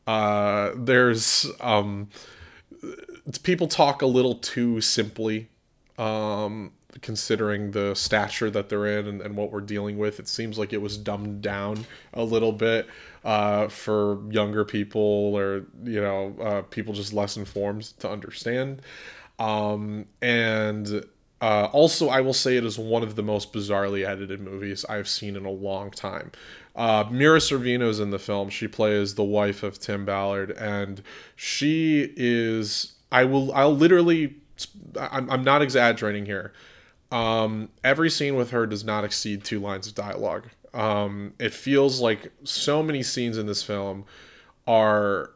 Uh, 0.04 0.72
there's 0.74 1.46
um, 1.60 2.08
people 3.44 3.68
talk 3.68 4.02
a 4.02 4.06
little 4.06 4.34
too 4.34 4.80
simply. 4.80 5.49
Um, 6.00 6.72
considering 7.02 7.70
the 7.70 7.94
stature 7.94 8.50
that 8.50 8.68
they're 8.68 8.98
in 8.98 9.06
and, 9.06 9.20
and 9.20 9.36
what 9.36 9.52
we're 9.52 9.60
dealing 9.60 9.98
with. 9.98 10.18
It 10.18 10.28
seems 10.28 10.58
like 10.58 10.72
it 10.72 10.82
was 10.82 10.96
dumbed 10.96 11.42
down 11.42 11.86
a 12.12 12.24
little 12.24 12.52
bit 12.52 12.88
uh, 13.24 13.68
for 13.68 14.20
younger 14.30 14.64
people 14.64 15.00
or, 15.36 15.66
you 15.84 16.00
know, 16.00 16.34
uh, 16.40 16.62
people 16.62 16.94
just 16.94 17.12
less 17.12 17.36
informed 17.36 17.84
to 18.00 18.10
understand. 18.10 18.82
Um, 19.38 20.06
and 20.20 21.04
uh, 21.40 21.68
also, 21.72 22.08
I 22.08 22.20
will 22.20 22.34
say 22.34 22.56
it 22.56 22.64
is 22.64 22.78
one 22.78 23.02
of 23.02 23.14
the 23.16 23.22
most 23.22 23.52
bizarrely 23.52 24.06
edited 24.06 24.40
movies 24.40 24.84
I've 24.88 25.08
seen 25.08 25.36
in 25.36 25.46
a 25.46 25.50
long 25.50 25.90
time. 25.90 26.32
Uh, 26.76 27.04
Mira 27.10 27.38
Sorvino's 27.38 28.00
in 28.00 28.10
the 28.10 28.18
film. 28.18 28.50
She 28.50 28.68
plays 28.68 29.14
the 29.14 29.24
wife 29.24 29.62
of 29.62 29.78
Tim 29.78 30.04
Ballard, 30.04 30.50
and 30.52 31.02
she 31.34 32.12
is. 32.16 32.92
I 33.10 33.24
will. 33.24 33.52
I'll 33.52 33.74
literally. 33.74 34.36
I'm, 34.98 35.30
I'm 35.30 35.44
not 35.44 35.62
exaggerating 35.62 36.26
here. 36.26 36.52
Um, 37.12 37.70
every 37.82 38.10
scene 38.10 38.36
with 38.36 38.50
her 38.50 38.66
does 38.66 38.84
not 38.84 39.04
exceed 39.04 39.44
two 39.44 39.58
lines 39.58 39.88
of 39.88 39.94
dialogue. 39.94 40.48
Um, 40.72 41.34
it 41.38 41.52
feels 41.52 42.00
like 42.00 42.32
so 42.44 42.82
many 42.82 43.02
scenes 43.02 43.36
in 43.36 43.46
this 43.46 43.62
film 43.62 44.04
are 44.66 45.32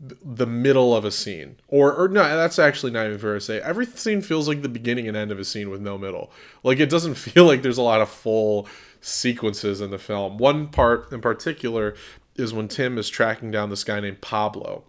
the 0.00 0.46
middle 0.46 0.96
of 0.96 1.04
a 1.04 1.10
scene. 1.10 1.56
Or 1.68 1.94
or 1.94 2.08
no 2.08 2.22
that's 2.36 2.58
actually 2.58 2.92
not 2.92 3.06
even 3.06 3.18
fair 3.18 3.34
to 3.34 3.40
say. 3.40 3.60
Every 3.60 3.86
scene 3.86 4.20
feels 4.20 4.48
like 4.48 4.62
the 4.62 4.68
beginning 4.68 5.06
and 5.06 5.16
end 5.16 5.30
of 5.30 5.38
a 5.38 5.44
scene 5.44 5.70
with 5.70 5.80
no 5.80 5.96
middle. 5.96 6.32
Like 6.62 6.80
it 6.80 6.90
doesn't 6.90 7.14
feel 7.16 7.44
like 7.44 7.62
there's 7.62 7.78
a 7.78 7.82
lot 7.82 8.00
of 8.00 8.08
full 8.08 8.66
sequences 9.00 9.80
in 9.80 9.90
the 9.90 9.98
film. 9.98 10.38
One 10.38 10.68
part 10.68 11.12
in 11.12 11.20
particular 11.20 11.94
is 12.34 12.52
when 12.52 12.66
tim 12.66 12.98
is 12.98 13.08
tracking 13.08 13.50
down 13.50 13.70
this 13.70 13.84
guy 13.84 14.00
named 14.00 14.20
pablo. 14.20 14.84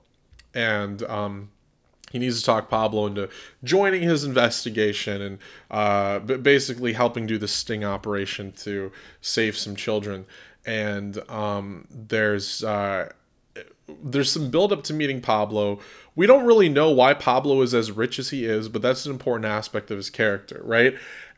And 0.53 1.03
um 1.03 1.49
he 2.13 2.19
needs 2.19 2.39
to 2.39 2.45
talk 2.45 2.69
Pablo 2.69 3.07
into 3.07 3.27
joining 3.63 4.03
his 4.03 4.23
investigation 4.23 5.19
and 5.19 5.39
uh, 5.71 6.19
basically 6.19 6.93
helping 6.93 7.25
do 7.25 7.39
the 7.39 7.47
sting 7.47 7.83
operation 7.83 8.51
to 8.51 8.91
save 9.19 9.57
some 9.57 9.75
children. 9.75 10.25
And 10.63 11.17
um, 11.27 11.87
there's 11.89 12.63
uh, 12.63 13.11
there's 14.03 14.31
some 14.31 14.51
build 14.51 14.71
up 14.71 14.83
to 14.83 14.93
meeting 14.93 15.21
Pablo. 15.21 15.79
We 16.15 16.27
don't 16.27 16.45
really 16.45 16.69
know 16.69 16.91
why 16.91 17.15
Pablo 17.15 17.61
is 17.63 17.73
as 17.73 17.91
rich 17.91 18.19
as 18.19 18.29
he 18.29 18.45
is, 18.45 18.69
but 18.69 18.83
that's 18.83 19.07
an 19.07 19.11
important 19.11 19.45
aspect 19.45 19.89
of 19.89 19.97
his 19.97 20.11
character, 20.11 20.61
right? 20.63 20.95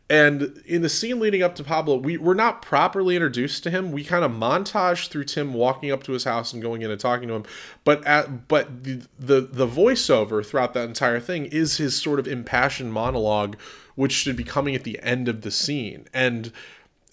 And 0.08 0.62
in 0.68 0.84
the 0.84 0.90
scene 0.90 1.20
leading 1.20 1.42
up 1.42 1.56
to 1.56 1.64
Pablo, 1.64 1.96
we, 1.98 2.18
we're 2.18 2.36
not 2.36 2.62
properly 2.62 3.16
introduced 3.16 3.64
to 3.64 3.72
him. 3.72 3.92
We 3.92 4.04
kind 4.04 4.24
of 4.24 4.32
montage 4.32 5.08
through 5.08 5.24
Tim 5.24 5.54
walking 5.54 5.92
up 5.92 6.04
to 6.04 6.12
his 6.12 6.26
house 6.26 6.54
and 6.54 6.62
going 6.62 6.84
in 6.84 6.92
and 6.92 7.00
talking 7.00 7.28
to 7.28 7.34
him. 7.34 7.44
But 7.84 8.06
at 8.06 8.48
but 8.48 8.84
the, 8.84 9.02
the 9.18 9.42
the 9.42 9.68
voiceover 9.68 10.46
throughout 10.46 10.76
that 10.76 10.88
entire 10.88 11.20
thing 11.20 11.46
is 11.46 11.78
his 11.78 12.00
sort 12.00 12.20
of 12.20 12.28
impassioned 12.28 12.94
monologue, 12.94 13.58
which 13.96 14.12
should 14.12 14.36
be 14.36 14.44
coming 14.44 14.76
at 14.76 14.84
the 14.84 15.00
end 15.02 15.28
of 15.28 15.42
the 15.42 15.50
scene. 15.50 16.06
And 16.14 16.52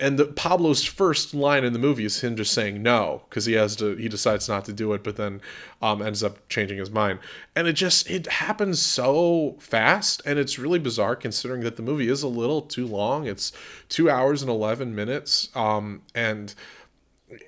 and 0.02 0.18
the, 0.18 0.24
Pablo's 0.24 0.84
first 0.84 1.32
line 1.32 1.62
in 1.62 1.72
the 1.72 1.78
movie 1.78 2.04
is 2.04 2.22
him 2.22 2.34
just 2.34 2.52
saying 2.52 2.82
no 2.82 3.22
because 3.30 3.46
he 3.46 3.52
has 3.52 3.76
to 3.76 3.94
he 3.94 4.08
decides 4.08 4.48
not 4.48 4.64
to 4.64 4.72
do 4.72 4.92
it 4.94 5.04
but 5.04 5.14
then 5.14 5.40
um, 5.80 6.02
ends 6.02 6.24
up 6.24 6.48
changing 6.48 6.78
his 6.78 6.90
mind. 6.90 7.20
And 7.54 7.68
it 7.68 7.74
just 7.74 8.10
it 8.10 8.26
happens 8.26 8.82
so 8.82 9.56
fast 9.60 10.20
and 10.26 10.40
it's 10.40 10.58
really 10.58 10.80
bizarre 10.80 11.14
considering 11.14 11.60
that 11.62 11.76
the 11.76 11.82
movie 11.82 12.08
is 12.08 12.24
a 12.24 12.28
little 12.28 12.62
too 12.62 12.84
long. 12.84 13.26
It's 13.28 13.52
two 13.88 14.10
hours 14.10 14.42
and 14.42 14.50
11 14.50 14.92
minutes 14.92 15.50
um, 15.54 16.02
and 16.16 16.52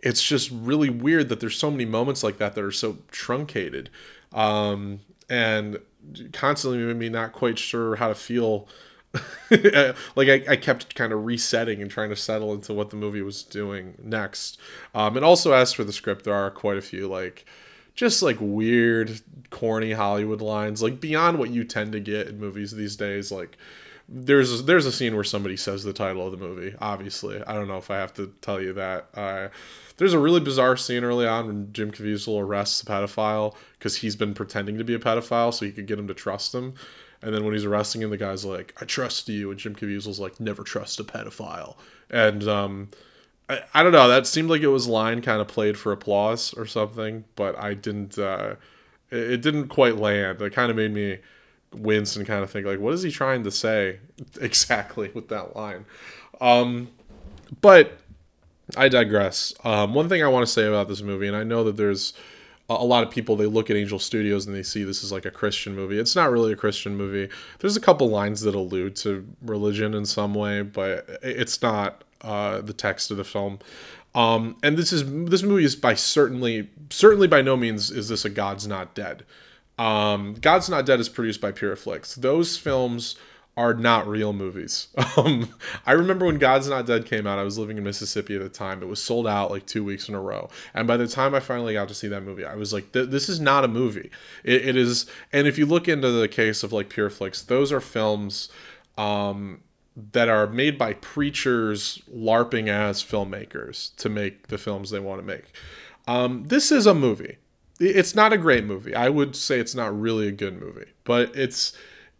it's 0.03 0.23
just 0.23 0.49
really 0.53 0.91
weird 0.91 1.31
that 1.31 1.41
there's 1.41 1.59
so 1.59 1.73
many 1.73 1.85
moments 1.85 2.23
like 2.23 2.39
that 2.39 2.55
that 2.55 2.63
are 2.63 2.71
so 2.71 2.99
truncated. 3.11 3.91
Um, 4.33 5.01
and 5.29 5.79
constantly 6.33 6.79
made 6.79 6.97
me 6.97 7.09
not 7.09 7.33
quite 7.33 7.59
sure 7.59 7.97
how 7.97 8.09
to 8.09 8.15
feel 8.15 8.69
like 10.17 10.29
I, 10.29 10.45
I 10.49 10.57
kept 10.57 10.95
kind 10.95 11.13
of 11.13 11.25
resetting 11.25 11.81
and 11.81 11.91
trying 11.91 12.11
to 12.11 12.17
settle 12.17 12.53
into 12.53 12.73
what 12.73 12.91
the 12.91 12.97
movie 12.97 13.23
was 13.23 13.43
doing 13.43 13.95
next. 14.03 14.59
Um, 14.95 15.17
and 15.17 15.25
also 15.25 15.53
as 15.53 15.73
for 15.73 15.85
the 15.85 15.93
script, 15.93 16.25
there 16.25 16.35
are 16.35 16.51
quite 16.51 16.77
a 16.77 16.83
few 16.83 17.09
like 17.09 17.45
just 17.95 18.23
like 18.23 18.37
weird, 18.41 19.21
corny 19.51 19.93
Hollywood 19.93 20.41
lines, 20.41 20.83
like 20.83 21.01
beyond 21.01 21.39
what 21.39 21.51
you 21.51 21.65
tend 21.65 21.93
to 21.93 22.01
get 22.01 22.29
in 22.29 22.41
movies 22.41 22.73
these 22.73 22.97
days. 22.97 23.31
Like 23.31 23.57
there's 24.09 24.65
there's 24.65 24.87
a 24.87 24.93
scene 24.93 25.15
where 25.15 25.25
somebody 25.25 25.57
says 25.57 25.85
the 25.85 25.93
title 25.93 26.27
of 26.27 26.33
the 26.33 26.39
movie. 26.39 26.75
Obviously, 26.81 27.43
I 27.45 27.55
don't 27.55 27.69
know 27.69 27.79
if 27.79 27.91
I 27.91 27.97
have 27.97 28.13
to 28.15 28.33
tell 28.41 28.61
you 28.61 28.73
that. 28.75 29.09
Uh, 29.15 29.49
there's 29.97 30.13
a 30.13 30.19
really 30.19 30.41
bizarre 30.41 30.77
scene 30.77 31.05
early 31.05 31.27
on 31.27 31.47
when 31.47 31.73
Jim 31.73 31.93
Caviezel 31.93 32.41
arrests 32.41 32.83
a 32.83 32.87
pedophile 32.87 33.55
because 33.79 33.99
he's 33.99 34.17
been 34.17 34.35
pretending 34.35 34.77
to 34.79 34.85
be 34.85 34.95
a 34.95 34.99
pedophile 34.99 35.55
so 35.55 35.65
he 35.65 35.73
could 35.73 35.87
get 35.87 35.99
him 35.99 36.09
to 36.09 36.15
trust 36.15 36.55
him. 36.55 36.75
And 37.25 37.35
then 37.35 37.45
when 37.45 37.55
he's 37.55 37.65
arresting 37.65 38.03
him, 38.03 38.11
the 38.11 38.17
guy's 38.17 38.45
like, 38.45 38.75
"I 38.81 38.85
trust 38.85 39.29
you," 39.29 39.51
and 39.51 39.59
Jim 39.59 39.75
Caviezel's 39.75 40.21
like, 40.21 40.39
"Never 40.39 40.63
trust 40.63 41.01
a 41.01 41.05
pedophile." 41.05 41.77
And 42.11 42.47
um, 42.47 42.89
I, 43.49 43.63
I 43.73 43.83
don't 43.83 43.93
know. 43.93 44.09
That 44.09 44.27
seemed 44.27 44.51
like 44.51 44.63
it 44.63 44.69
was 44.69 44.87
line 44.87 45.23
kind 45.23 45.41
of 45.41 45.49
played 45.49 45.79
for 45.79 45.91
applause 45.91 46.53
or 46.55 46.67
something, 46.67 47.25
but 47.35 47.59
I 47.59 47.75
didn't. 47.75 48.19
Uh, 48.19 48.57
it, 49.11 49.33
it 49.33 49.43
didn't 49.43 49.69
quite 49.69 49.97
land. 49.97 50.43
It 50.43 50.53
kind 50.53 50.71
of 50.71 50.77
made 50.77 50.93
me 50.93 51.19
wince 51.73 52.17
and 52.17 52.27
kind 52.27 52.43
of 52.43 52.51
think 52.51 52.67
like, 52.67 52.79
what 52.79 52.95
is 52.95 53.03
he 53.03 53.11
trying 53.11 53.43
to 53.45 53.51
say 53.51 54.01
exactly 54.41 55.11
with 55.15 55.29
that 55.29 55.57
line? 55.57 55.87
Um, 56.41 56.89
but 57.61 57.99
I 58.77 58.89
digress. 58.89 59.55
Um, 59.65 59.95
one 59.95 60.09
thing 60.09 60.23
I 60.23 60.29
want 60.29 60.47
to 60.47 60.53
say 60.53 60.67
about 60.67 60.89
this 60.89 61.03
movie, 61.03 61.27
and 61.27 61.37
I 61.37 61.45
know 61.45 61.65
that 61.65 61.77
there's 61.77 62.13
a 62.69 62.85
lot 62.85 63.03
of 63.03 63.11
people 63.11 63.37
they 63.37 63.47
look 63.47 63.69
at 63.71 63.77
Angel 63.77 63.99
Studios 63.99 64.47
and 64.47 64.55
they 64.55 64.63
see 64.63 64.85
this 64.85 65.05
is 65.05 65.13
like 65.13 65.27
a 65.27 65.31
Christian 65.31 65.75
movie. 65.75 65.99
It's 65.99 66.17
not 66.17 66.31
really 66.31 66.53
a 66.53 66.57
Christian 66.57 66.97
movie. 66.97 67.29
There's 67.59 67.77
a 67.77 67.81
couple 67.81 68.09
lines 68.09 68.41
that 68.43 68.55
allude 68.55 68.97
to 68.97 69.27
religion 69.43 69.95
in 69.95 70.07
some 70.07 70.35
way, 70.35 70.63
but 70.63 71.19
it's 71.23 71.61
not 71.61 72.05
uh, 72.23 72.63
the 72.63 72.73
text 72.73 73.11
of 73.11 73.19
the 73.19 73.25
film. 73.25 73.59
Um, 74.15 74.57
and 74.63 74.77
this 74.79 74.93
is 74.93 75.05
this 75.27 75.43
movie 75.43 75.65
is 75.65 75.77
by 75.77 75.95
certainly 75.95 76.71
certainly 76.89 77.27
by 77.27 77.43
no 77.43 77.57
means 77.57 77.91
is 77.91 78.09
this 78.09 78.25
a 78.25 78.31
God's 78.31 78.67
Not 78.67 78.95
Dead. 78.95 79.25
Um, 79.77 80.35
God's 80.35 80.69
Not 80.69 80.87
Dead 80.87 81.01
is 81.01 81.09
produced 81.09 81.41
by 81.41 81.53
Pureflix. 81.53 82.15
Those 82.15 82.57
films 82.57 83.17
are 83.57 83.75
not 83.75 84.07
real 84.07 84.33
movies. 84.33 84.89
Um, 85.17 85.55
I 85.87 85.93
remember 85.93 86.27
when 86.27 86.39
God's 86.39 86.69
Not 86.69 86.87
Dead 86.87 87.07
came 87.07 87.25
out, 87.25 87.39
I 87.39 87.45
was 87.45 87.57
living 87.57 87.79
in 87.79 87.85
Mississippi 87.85 88.35
at 88.35 88.43
the 88.43 88.49
time. 88.49 88.83
It 88.83 88.89
was 88.89 89.01
sold 89.01 89.29
out 89.29 89.53
like 89.53 89.65
two 89.65 89.85
weeks 89.85 90.09
in 90.09 90.15
a 90.17 90.21
row. 90.21 90.51
And 90.75 90.89
by 90.89 90.97
the 90.97 91.07
time 91.07 91.37
I 91.37 91.41
finally 91.41 91.75
got 91.75 91.87
to 91.87 91.95
see 91.95 92.09
that 92.09 92.25
movie, 92.25 92.45
I 92.45 92.57
was 92.57 92.73
like, 92.73 92.91
this 92.91 93.29
is 93.29 93.39
not 93.39 93.63
a 93.63 93.69
movie. 93.69 94.11
It, 94.43 94.67
it 94.67 94.77
is. 94.77 95.07
And 95.33 95.47
if 95.47 95.57
you 95.57 95.67
look 95.67 95.87
into 95.87 96.11
the 96.11 96.27
case 96.27 96.65
of 96.65 96.73
like 96.73 96.89
Pureflix, 96.89 97.47
those 97.47 97.71
are 97.71 97.81
films 97.81 98.49
um, 98.99 99.61
that 100.13 100.29
are 100.29 100.49
made 100.49 100.77
by 100.77 100.95
preachers 100.95 102.03
LARPing 102.13 102.69
as 102.69 103.05
filmmakers 103.05 103.95
to 103.97 104.09
make 104.09 104.49
the 104.49 104.59
films 104.59 104.91
they 104.91 104.99
want 104.99 105.21
to 105.21 105.27
make. 105.27 105.45
Um, 106.09 106.49
this 106.49 106.73
is 106.73 106.87
a 106.87 106.95
movie. 106.95 107.37
It's 107.79 108.17
not 108.17 108.33
a 108.33 108.39
great 108.39 108.65
movie. 108.65 108.95
I 108.97 109.09
would 109.11 109.37
say 109.37 109.61
it's 109.61 109.75
not 109.75 109.99
really 109.99 110.27
a 110.27 110.33
good 110.33 110.61
movie, 110.61 110.91
but 111.05 111.35
it's 111.37 111.73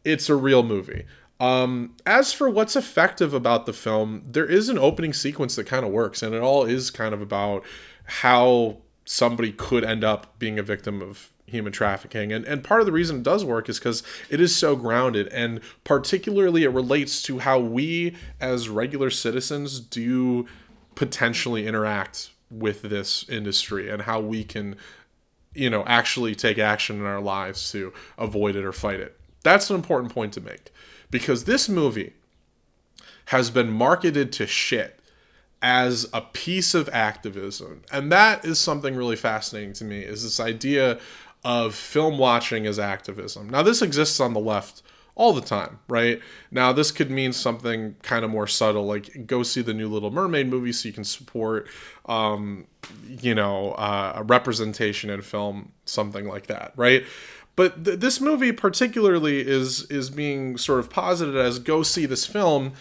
it's 0.05 0.29
a 0.29 0.35
real 0.35 0.63
movie. 0.63 1.05
Um, 1.41 1.97
as 2.07 2.33
for 2.33 2.49
what's 2.49 2.77
effective 2.77 3.35
about 3.35 3.67
the 3.67 3.73
film, 3.73 4.23
there 4.25 4.47
is 4.47 4.69
an 4.69 4.79
opening 4.79 5.13
sequence 5.13 5.57
that 5.57 5.67
kind 5.67 5.85
of 5.85 5.93
works, 5.93 6.23
and 6.23 6.35
it 6.35 6.41
all 6.41 6.65
is 6.65 6.91
kind 6.91 7.13
of 7.15 7.21
about 7.21 7.65
how 8.05 8.79
somebody 9.05 9.53
could 9.53 9.85
end 9.85 10.05
up 10.05 10.39
being 10.39 10.59
a 10.59 10.63
victim 10.63 11.03
of 11.03 11.31
human 11.47 11.73
trafficking. 11.73 12.33
And, 12.33 12.45
and 12.47 12.65
part 12.65 12.81
of 12.81 12.87
the 12.87 12.93
reason 12.93 13.19
it 13.19 13.23
does 13.23 13.45
work 13.45 13.69
is 13.69 13.79
because 13.79 14.03
it 14.31 14.41
is 14.41 14.55
so 14.55 14.77
grounded, 14.77 15.29
and 15.29 15.61
particularly 15.83 16.65
it 16.65 16.71
relates 16.71 17.21
to 17.23 17.41
how 17.41 17.59
we 17.59 18.17
as 18.41 18.69
regular 18.69 19.11
citizens 19.11 19.81
do 19.81 20.47
potentially 20.95 21.67
interact 21.67 22.31
with 22.51 22.83
this 22.83 23.29
industry 23.29 23.91
and 23.91 24.03
how 24.03 24.21
we 24.21 24.45
can 24.45 24.77
you 25.55 25.71
know 25.71 25.85
actually 25.87 26.35
take 26.35 26.59
action 26.59 26.97
in 26.97 27.07
our 27.07 27.21
lives 27.21 27.73
to 27.73 27.93
avoid 28.19 28.55
it 28.55 28.65
or 28.65 28.73
fight 28.73 29.01
it 29.01 29.19
that's 29.43 29.71
an 29.71 29.77
important 29.77 30.13
point 30.13 30.33
to 30.33 30.41
make 30.41 30.71
because 31.15 31.45
this 31.45 31.69
movie 31.69 32.13
has 33.27 33.49
been 33.49 33.71
marketed 33.71 34.33
to 34.33 34.49
shit 34.49 34.99
as 35.63 36.09
a 36.13 36.21
piece 36.21 36.75
of 36.75 36.89
activism. 36.89 37.83
And 37.93 38.11
that 38.11 38.45
is 38.45 38.59
something 38.59 38.97
really 38.97 39.15
fascinating 39.15 39.75
to 39.75 39.85
me 39.85 40.01
is 40.01 40.25
this 40.25 40.41
idea 40.41 40.99
of 41.45 41.77
film 41.77 42.19
watching 42.19 42.67
as 42.67 42.81
activism. 42.81 43.49
Now 43.49 43.63
this 43.63 43.81
exists 43.81 44.19
on 44.19 44.35
the 44.35 44.41
left 44.41 44.83
all 45.15 45.33
the 45.33 45.41
time, 45.41 45.79
right? 45.87 46.21
Now 46.51 46.73
this 46.73 46.91
could 46.91 47.13
mean 47.13 47.33
something 47.33 47.95
kind 48.03 48.25
of 48.25 48.33
more 48.33 48.49
subtle 48.49 48.85
like 48.85 49.25
go 49.25 49.45
see 49.45 49.63
the 49.63 49.73
new 49.73 49.89
Little 49.89 50.11
Mermaid 50.11 50.49
movie 50.49 50.73
so 50.73 50.89
you 50.89 50.93
can 50.93 51.05
support 51.05 51.69
um 52.07 52.67
you 53.09 53.37
know, 53.37 53.71
uh, 53.73 54.15
a 54.17 54.23
representation 54.25 55.11
in 55.11 55.23
film, 55.23 55.71
something 55.85 56.27
like 56.27 56.49
that, 56.49 56.73
right? 56.77 57.05
But 57.57 57.85
th- 57.85 58.01
this 58.01 58.21
movie 58.21 58.53
particularly 58.53 59.41
is 59.41 59.89
is 59.91 60.11
being 60.11 60.57
sort 60.57 60.81
of 60.81 60.91
posited 60.91 61.37
as 61.37 61.59
go 61.59 61.83
see 61.83 62.07
this 62.07 62.27
film 62.27 62.73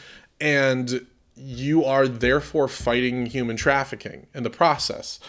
and 0.42 1.06
you 1.36 1.84
are 1.84 2.08
therefore 2.08 2.68
fighting 2.68 3.26
human 3.28 3.56
trafficking 3.56 4.28
in 4.34 4.44
the 4.44 4.50
process. 4.50 5.20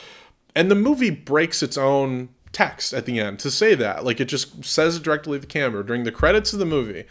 And 0.54 0.70
the 0.70 0.74
movie 0.74 1.10
breaks 1.10 1.62
its 1.62 1.76
own 1.76 2.30
text 2.52 2.92
at 2.92 3.06
the 3.06 3.18
end 3.18 3.38
to 3.40 3.50
say 3.50 3.74
that. 3.74 4.04
Like 4.04 4.20
it 4.20 4.26
just 4.26 4.64
says 4.64 4.98
directly 5.00 5.38
to 5.38 5.40
the 5.40 5.46
camera. 5.46 5.84
During 5.84 6.04
the 6.04 6.12
credits 6.12 6.52
of 6.52 6.58
the 6.58 6.66
movie, 6.66 7.04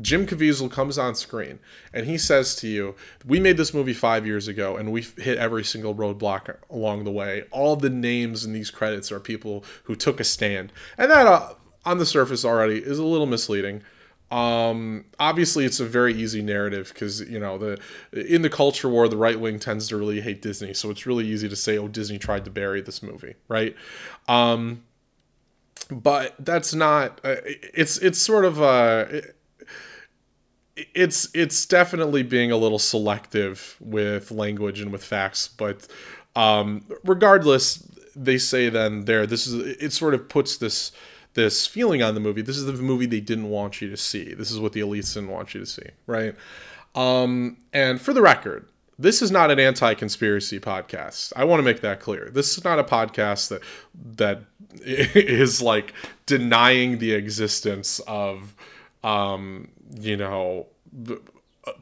Jim 0.00 0.26
Caviezel 0.26 0.70
comes 0.70 0.96
on 0.96 1.14
screen 1.14 1.58
and 1.92 2.06
he 2.06 2.18
says 2.18 2.54
to 2.56 2.68
you, 2.68 2.94
"We 3.24 3.40
made 3.40 3.56
this 3.56 3.74
movie 3.74 3.92
five 3.92 4.26
years 4.26 4.48
ago, 4.48 4.76
and 4.76 4.92
we 4.92 5.02
hit 5.02 5.38
every 5.38 5.64
single 5.64 5.94
roadblock 5.94 6.56
along 6.70 7.04
the 7.04 7.10
way. 7.10 7.44
All 7.50 7.76
the 7.76 7.90
names 7.90 8.44
in 8.44 8.52
these 8.52 8.70
credits 8.70 9.10
are 9.10 9.20
people 9.20 9.64
who 9.84 9.96
took 9.96 10.20
a 10.20 10.24
stand, 10.24 10.72
and 10.96 11.10
that 11.10 11.26
uh, 11.26 11.54
on 11.84 11.98
the 11.98 12.06
surface 12.06 12.44
already 12.44 12.78
is 12.78 12.98
a 12.98 13.04
little 13.04 13.26
misleading. 13.26 13.82
Um, 14.30 15.06
obviously, 15.18 15.64
it's 15.64 15.80
a 15.80 15.86
very 15.86 16.12
easy 16.12 16.42
narrative 16.42 16.90
because 16.92 17.20
you 17.22 17.38
know 17.38 17.56
the 17.56 17.80
in 18.12 18.42
the 18.42 18.50
culture 18.50 18.88
war, 18.88 19.08
the 19.08 19.16
right 19.16 19.40
wing 19.40 19.58
tends 19.58 19.88
to 19.88 19.96
really 19.96 20.20
hate 20.20 20.42
Disney, 20.42 20.74
so 20.74 20.90
it's 20.90 21.06
really 21.06 21.26
easy 21.26 21.48
to 21.48 21.56
say, 21.56 21.78
"Oh, 21.78 21.88
Disney 21.88 22.18
tried 22.18 22.44
to 22.44 22.50
bury 22.50 22.82
this 22.82 23.02
movie," 23.02 23.36
right? 23.48 23.74
Um, 24.28 24.82
but 25.90 26.34
that's 26.38 26.74
not. 26.74 27.20
Uh, 27.24 27.36
it's 27.46 27.96
it's 27.98 28.18
sort 28.18 28.44
of 28.44 28.60
uh, 28.60 29.06
it's 30.76 31.28
it's 31.34 31.64
definitely 31.64 32.22
being 32.22 32.52
a 32.52 32.56
little 32.56 32.78
selective 32.78 33.76
with 33.80 34.30
language 34.30 34.80
and 34.80 34.92
with 34.92 35.04
facts, 35.04 35.48
but 35.48 35.86
um, 36.36 36.84
regardless, 37.04 37.78
they 38.14 38.38
say 38.38 38.68
then 38.68 39.06
there 39.06 39.26
this 39.26 39.46
is 39.46 39.54
it 39.54 39.92
sort 39.92 40.14
of 40.14 40.28
puts 40.28 40.56
this 40.58 40.92
this 41.34 41.66
feeling 41.66 42.02
on 42.02 42.14
the 42.14 42.20
movie. 42.20 42.42
This 42.42 42.56
is 42.56 42.66
the 42.66 42.72
movie 42.72 43.06
they 43.06 43.20
didn't 43.20 43.50
want 43.50 43.80
you 43.80 43.90
to 43.90 43.96
see. 43.96 44.34
This 44.34 44.50
is 44.50 44.58
what 44.58 44.72
the 44.72 44.80
elites 44.80 45.14
didn't 45.14 45.30
want 45.30 45.54
you 45.54 45.60
to 45.60 45.66
see, 45.66 45.88
right? 46.06 46.34
Um, 46.94 47.58
and 47.72 48.00
for 48.00 48.12
the 48.12 48.22
record, 48.22 48.68
this 48.98 49.22
is 49.22 49.30
not 49.30 49.50
an 49.50 49.60
anti-conspiracy 49.60 50.58
podcast. 50.58 51.32
I 51.36 51.44
want 51.44 51.60
to 51.60 51.64
make 51.64 51.80
that 51.82 52.00
clear. 52.00 52.30
This 52.30 52.58
is 52.58 52.64
not 52.64 52.78
a 52.78 52.84
podcast 52.84 53.48
that 53.48 53.62
that 54.16 54.42
is 54.82 55.62
like 55.62 55.94
denying 56.26 56.98
the 56.98 57.12
existence 57.12 58.00
of 58.00 58.54
um, 59.04 59.68
you 60.00 60.16
know 60.16 60.66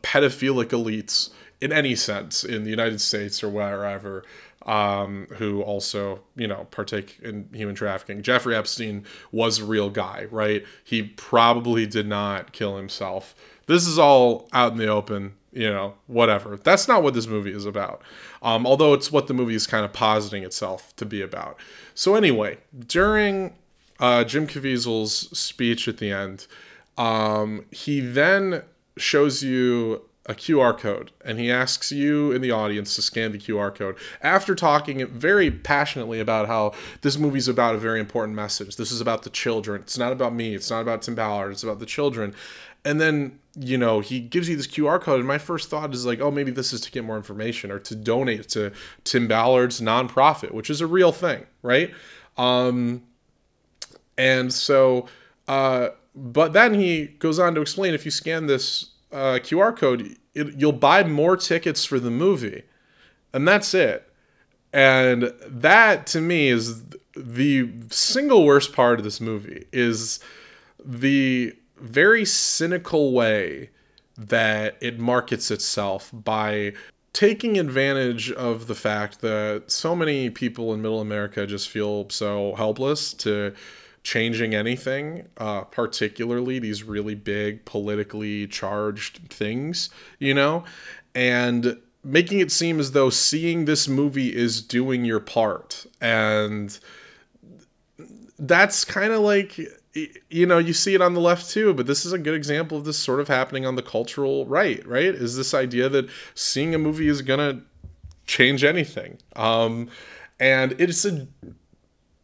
pedophilic 0.03 0.67
elites 0.67 1.31
in 1.61 1.73
any 1.73 1.95
sense 1.95 2.45
in 2.45 2.65
the 2.65 2.71
United 2.71 3.01
States 3.01 3.43
or 3.43 3.49
wherever 3.49 4.25
um, 4.67 5.27
who 5.37 5.63
also 5.63 6.21
you 6.37 6.47
know 6.47 6.67
partake 6.71 7.19
in 7.23 7.49
human 7.53 7.75
trafficking. 7.75 8.23
Jeffrey 8.23 8.55
Epstein 8.55 9.05
was 9.33 9.61
a 9.61 9.65
real 9.65 9.89
guy, 9.89 10.27
right? 10.31 10.65
He 10.85 11.03
probably 11.03 11.87
did 11.87 12.07
not 12.07 12.53
kill 12.53 12.77
himself. 12.77 13.35
This 13.67 13.87
is 13.87 13.99
all 13.99 14.49
out 14.53 14.73
in 14.73 14.79
the 14.79 14.87
open 14.87 15.35
you 15.57 15.71
know, 15.71 15.95
whatever. 16.07 16.59
That's 16.63 16.87
not 16.87 17.03
what 17.03 17.15
this 17.15 17.27
movie 17.27 17.51
is 17.51 17.65
about. 17.65 18.03
Um, 18.43 18.67
although 18.67 18.93
it's 18.93 19.11
what 19.11 19.27
the 19.27 19.33
movie 19.33 19.55
is 19.55 19.67
kind 19.67 19.87
of 19.87 19.93
positing 19.95 20.43
itself 20.43 20.95
to 20.97 21.07
be 21.07 21.23
about. 21.23 21.59
So 21.95 22.15
anyway, 22.15 22.59
during 22.87 23.55
uh, 23.99 24.25
Jim 24.25 24.47
Caviezel's 24.47 25.37
speech 25.37 25.89
at 25.89 25.97
the 25.97 26.13
end, 26.13 26.47
um, 26.99 27.65
he 27.71 28.01
then 28.01 28.65
shows 28.99 29.43
you 29.43 30.03
a 30.27 30.35
QR 30.35 30.77
code 30.77 31.13
and 31.25 31.39
he 31.39 31.51
asks 31.51 31.93
you 31.93 32.33
in 32.33 32.43
the 32.43 32.51
audience 32.51 32.95
to 32.97 33.03
scan 33.03 33.33
the 33.33 33.39
QR 33.39 33.75
code 33.75 33.97
after 34.21 34.55
talking 34.55 35.07
very 35.07 35.51
passionately 35.51 36.21
about 36.21 36.49
how 36.49 36.73
this 37.03 37.17
movie's 37.17 37.49
about 37.49 37.77
a 37.77 37.79
very 37.79 38.01
important 38.01 38.35
message. 38.35 38.77
This 38.77 38.91
is 38.91 39.01
about 39.01 39.23
the 39.23 39.31
children. 39.31 39.83
It's 39.83 39.99
not 39.99 40.13
about 40.13 40.35
me. 40.35 40.55
It's 40.55 40.71
not 40.71 40.83
about 40.83 41.03
Tim 41.03 41.15
Ballard. 41.15 41.53
It's 41.53 41.63
about 41.63 41.79
the 41.79 41.87
children. 41.87 42.35
And 42.85 43.01
then 43.01 43.39
you 43.59 43.79
know, 43.79 44.01
he 44.01 44.21
gives 44.21 44.49
you 44.49 44.57
this 44.57 44.67
QR 44.67 45.01
code, 45.01 45.21
and 45.21 45.27
my 45.27 45.39
first 45.39 45.71
thought 45.71 45.95
is 45.95 46.05
like, 46.05 46.21
oh, 46.21 46.31
maybe 46.31 46.51
this 46.51 46.75
is 46.75 46.81
to 46.83 46.91
get 46.91 47.05
more 47.05 47.17
information 47.17 47.71
or 47.71 47.79
to 47.79 47.95
donate 47.95 48.49
to 48.51 48.71
Tim 49.05 49.27
Ballard's 49.27 49.81
nonprofit, 49.81 50.51
which 50.53 50.69
is 50.69 50.83
a 50.83 50.87
real 50.87 51.11
thing, 51.11 51.47
right? 51.63 51.93
Um, 52.37 53.05
and 54.19 54.53
so, 54.53 55.09
uh, 55.49 55.89
but 56.15 56.53
then 56.53 56.75
he 56.75 57.07
goes 57.07 57.39
on 57.39 57.55
to 57.55 57.63
explain 57.63 57.95
if 57.95 58.05
you 58.05 58.11
scan 58.11 58.47
this 58.47 58.91
uh, 59.17 59.39
QR 59.39 59.75
code, 59.75 60.17
it, 60.35 60.55
you'll 60.59 60.73
buy 60.73 61.03
more 61.03 61.37
tickets 61.37 61.85
for 61.85 61.99
the 61.99 62.11
movie, 62.11 62.65
and 63.33 63.49
that's 63.49 63.73
it. 63.73 64.13
And 64.73 65.33
that 65.47 66.07
to 66.09 66.21
me 66.21 66.49
is 66.49 66.83
the 67.17 67.71
single 67.89 68.45
worst 68.45 68.75
part 68.75 68.99
of 68.99 69.05
this 69.05 69.21
movie 69.21 69.65
is 69.73 70.21
the 70.85 71.55
very 71.79 72.27
cynical 72.27 73.13
way 73.13 73.71
that 74.19 74.77
it 74.83 74.99
markets 74.99 75.51
itself 75.51 76.11
by 76.13 76.75
taking 77.15 77.59
advantage 77.59 78.31
of 78.33 78.67
the 78.67 78.75
fact 78.75 79.23
that 79.23 79.65
so 79.69 79.97
many 79.97 80.29
people 80.29 80.75
in 80.75 80.83
middle 80.83 81.01
America 81.01 81.47
just 81.47 81.71
feel 81.71 82.11
so 82.11 82.55
helpless 82.57 83.15
to 83.15 83.55
changing 84.07 84.55
anything, 84.55 85.27
uh, 85.37 85.63
particularly 85.63 86.61
these 86.61 86.85
really 86.85 87.17
big 87.17 87.65
politically 87.65 88.47
charged 88.47 89.19
things, 89.29 89.91
you 90.21 90.33
know, 90.33 90.63
and 91.13 91.77
making 92.05 92.39
it 92.39 92.53
seem 92.53 92.79
as 92.79 92.93
though 92.93 93.11
seeing 93.11 93.65
this 93.65 93.89
movie 93.89 94.33
is 94.33 94.63
doing 94.63 95.05
your 95.05 95.19
part. 95.19 95.87
And 96.01 96.79
that's 98.39 98.85
kind 98.85 99.13
of 99.13 99.23
like 99.23 99.59
you 100.31 100.47
know 100.47 100.59
you 100.59 100.73
see 100.73 100.95
it 100.95 101.01
on 101.01 101.15
the 101.15 101.21
left 101.21 101.49
too 101.49 101.73
but 101.73 101.87
this 101.87 102.05
is 102.05 102.13
a 102.13 102.19
good 102.19 102.35
example 102.35 102.77
of 102.77 102.85
this 102.85 102.99
sort 102.99 103.19
of 103.19 103.29
happening 103.29 103.65
on 103.65 103.77
the 103.77 103.83
cultural 103.83 104.45
right 104.45 104.87
right? 104.87 105.07
Is 105.07 105.37
this 105.37 105.55
idea 105.55 105.89
that 105.89 106.09
seeing 106.35 106.75
a 106.75 106.79
movie 106.79 107.09
is 107.09 107.23
gonna 107.23 107.63
change 108.27 108.63
anything. 108.63 109.19
Um 109.35 109.89
and 110.39 110.73
it's 110.79 111.05
a 111.07 111.27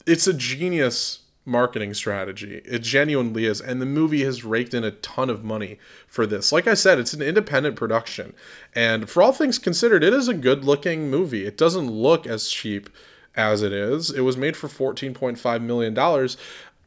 it's 0.06 0.26
a 0.26 0.34
genius 0.34 1.21
marketing 1.44 1.92
strategy 1.92 2.62
it 2.64 2.80
genuinely 2.82 3.46
is 3.46 3.60
and 3.60 3.80
the 3.82 3.86
movie 3.86 4.22
has 4.22 4.44
raked 4.44 4.74
in 4.74 4.84
a 4.84 4.92
ton 4.92 5.28
of 5.28 5.42
money 5.42 5.78
for 6.06 6.24
this 6.24 6.52
like 6.52 6.68
i 6.68 6.74
said 6.74 6.98
it's 6.98 7.12
an 7.12 7.22
independent 7.22 7.74
production 7.74 8.32
and 8.74 9.10
for 9.10 9.22
all 9.22 9.32
things 9.32 9.58
considered 9.58 10.04
it 10.04 10.12
is 10.12 10.28
a 10.28 10.34
good 10.34 10.64
looking 10.64 11.10
movie 11.10 11.44
it 11.44 11.58
doesn't 11.58 11.90
look 11.90 12.26
as 12.26 12.48
cheap 12.48 12.88
as 13.34 13.62
it 13.62 13.72
is. 13.72 14.10
It 14.10 14.20
was 14.20 14.36
made 14.36 14.56
for 14.56 14.68
$14.5 14.68 15.62
million 15.62 16.28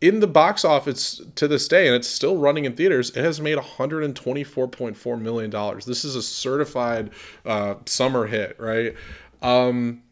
in 0.02 0.20
the 0.20 0.28
box 0.28 0.66
office 0.66 1.22
to 1.36 1.48
this 1.48 1.68
day, 1.68 1.88
and 1.88 1.96
it's 1.96 2.08
still 2.08 2.38
running 2.38 2.66
in 2.66 2.76
theaters, 2.76 3.12
it 3.12 3.24
has 3.24 3.40
made 3.40 3.58
$124.4 3.58 5.22
million. 5.22 5.80
This 5.86 6.06
is 6.06 6.16
a 6.16 6.22
certified 6.22 7.12
uh, 7.46 7.76
summer 7.86 8.28
hit, 8.28 8.60
right? 8.60 8.94
Um, 9.42 10.04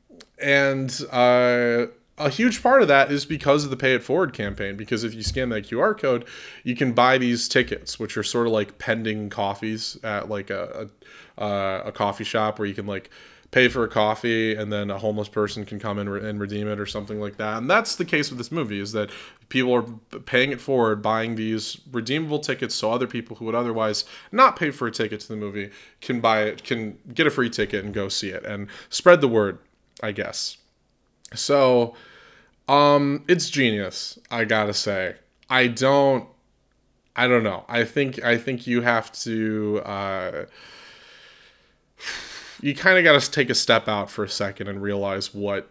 and 0.42 0.90
uh, 1.12 1.88
a 2.18 2.30
huge 2.30 2.62
part 2.62 2.82
of 2.82 2.88
that 2.88 3.12
is 3.12 3.26
because 3.26 3.64
of 3.64 3.70
the 3.70 3.78
Pay 3.78 3.96
It 3.96 4.04
Forward 4.04 4.34
campaign. 4.34 4.78
Because 4.78 5.04
if 5.04 5.14
you 5.14 5.24
scan 5.24 5.50
that 5.50 5.66
QR 5.66 5.98
code, 5.98 6.26
you 6.64 6.76
can 6.76 6.94
buy 6.94 7.18
these 7.18 7.48
tickets, 7.48 8.00
which 8.00 8.18
are 8.18 8.24
sort 8.24 8.48
of 8.48 8.54
like 8.54 8.78
pending 8.78 9.30
coffees 9.30 9.98
at 10.04 10.30
like 10.30 10.50
a, 10.50 10.90
a, 11.38 11.44
uh, 11.44 11.84
a 11.86 11.92
coffee 11.92 12.24
shop 12.24 12.60
where 12.60 12.68
you 12.68 12.76
can 12.76 12.86
like 12.86 13.10
pay 13.50 13.68
for 13.68 13.84
a 13.84 13.88
coffee 13.88 14.56
and 14.56 14.74
then 14.74 14.90
a 14.90 14.98
homeless 14.98 15.28
person 15.28 15.64
can 15.64 15.80
come 15.80 16.00
in 16.00 16.08
and 16.08 16.40
redeem 16.40 16.68
it 16.68 16.80
or 16.80 16.88
something 16.88 17.20
like 17.20 17.38
that. 17.38 17.58
And 17.58 17.70
that's 17.70 17.96
the 17.96 18.06
case 18.06 18.30
with 18.30 18.40
this 18.40 18.52
movie 18.52 18.80
is 18.80 18.94
that 18.94 19.12
people 19.50 19.74
are 19.74 19.84
paying 20.20 20.52
it 20.52 20.60
forward, 20.60 21.04
buying 21.04 21.36
these 21.36 21.80
redeemable 21.92 22.40
tickets 22.40 22.74
so 22.74 22.92
other 22.92 23.06
people 23.06 23.36
who 23.36 23.46
would 23.46 23.54
otherwise 23.54 24.06
not 24.32 24.56
pay 24.56 24.72
for 24.72 24.88
a 24.88 24.92
ticket 24.92 25.20
to 25.22 25.28
the 25.28 25.36
movie 25.36 25.70
can 26.02 26.20
buy 26.20 26.44
it, 26.44 26.64
can 26.64 26.98
get 27.14 27.28
a 27.28 27.32
free 27.32 27.50
ticket 27.50 27.86
and 27.86 27.94
go 27.94 28.10
see 28.10 28.30
it 28.30 28.44
and 28.44 28.68
spread 28.90 29.22
the 29.22 29.28
word, 29.28 29.60
I 30.02 30.14
guess. 30.14 30.58
So, 31.36 31.96
um 32.68 33.24
it's 33.28 33.50
genius, 33.50 34.20
I 34.32 34.46
got 34.46 34.66
to 34.66 34.74
say. 34.74 35.16
I 35.50 35.68
don't 35.68 36.28
I 37.16 37.28
don't 37.28 37.44
know. 37.44 37.66
I 37.68 37.84
think 37.84 38.24
I 38.24 38.38
think 38.38 38.66
you 38.68 38.82
have 38.82 39.12
to 39.24 39.82
uh 39.86 40.46
you 42.62 42.76
kind 42.76 42.98
of 42.98 43.04
got 43.04 43.20
to 43.22 43.32
take 43.32 43.50
a 43.50 43.56
step 43.56 43.88
out 43.88 44.10
for 44.10 44.24
a 44.24 44.30
second 44.30 44.68
and 44.68 44.82
realize 44.82 45.34
what 45.34 45.70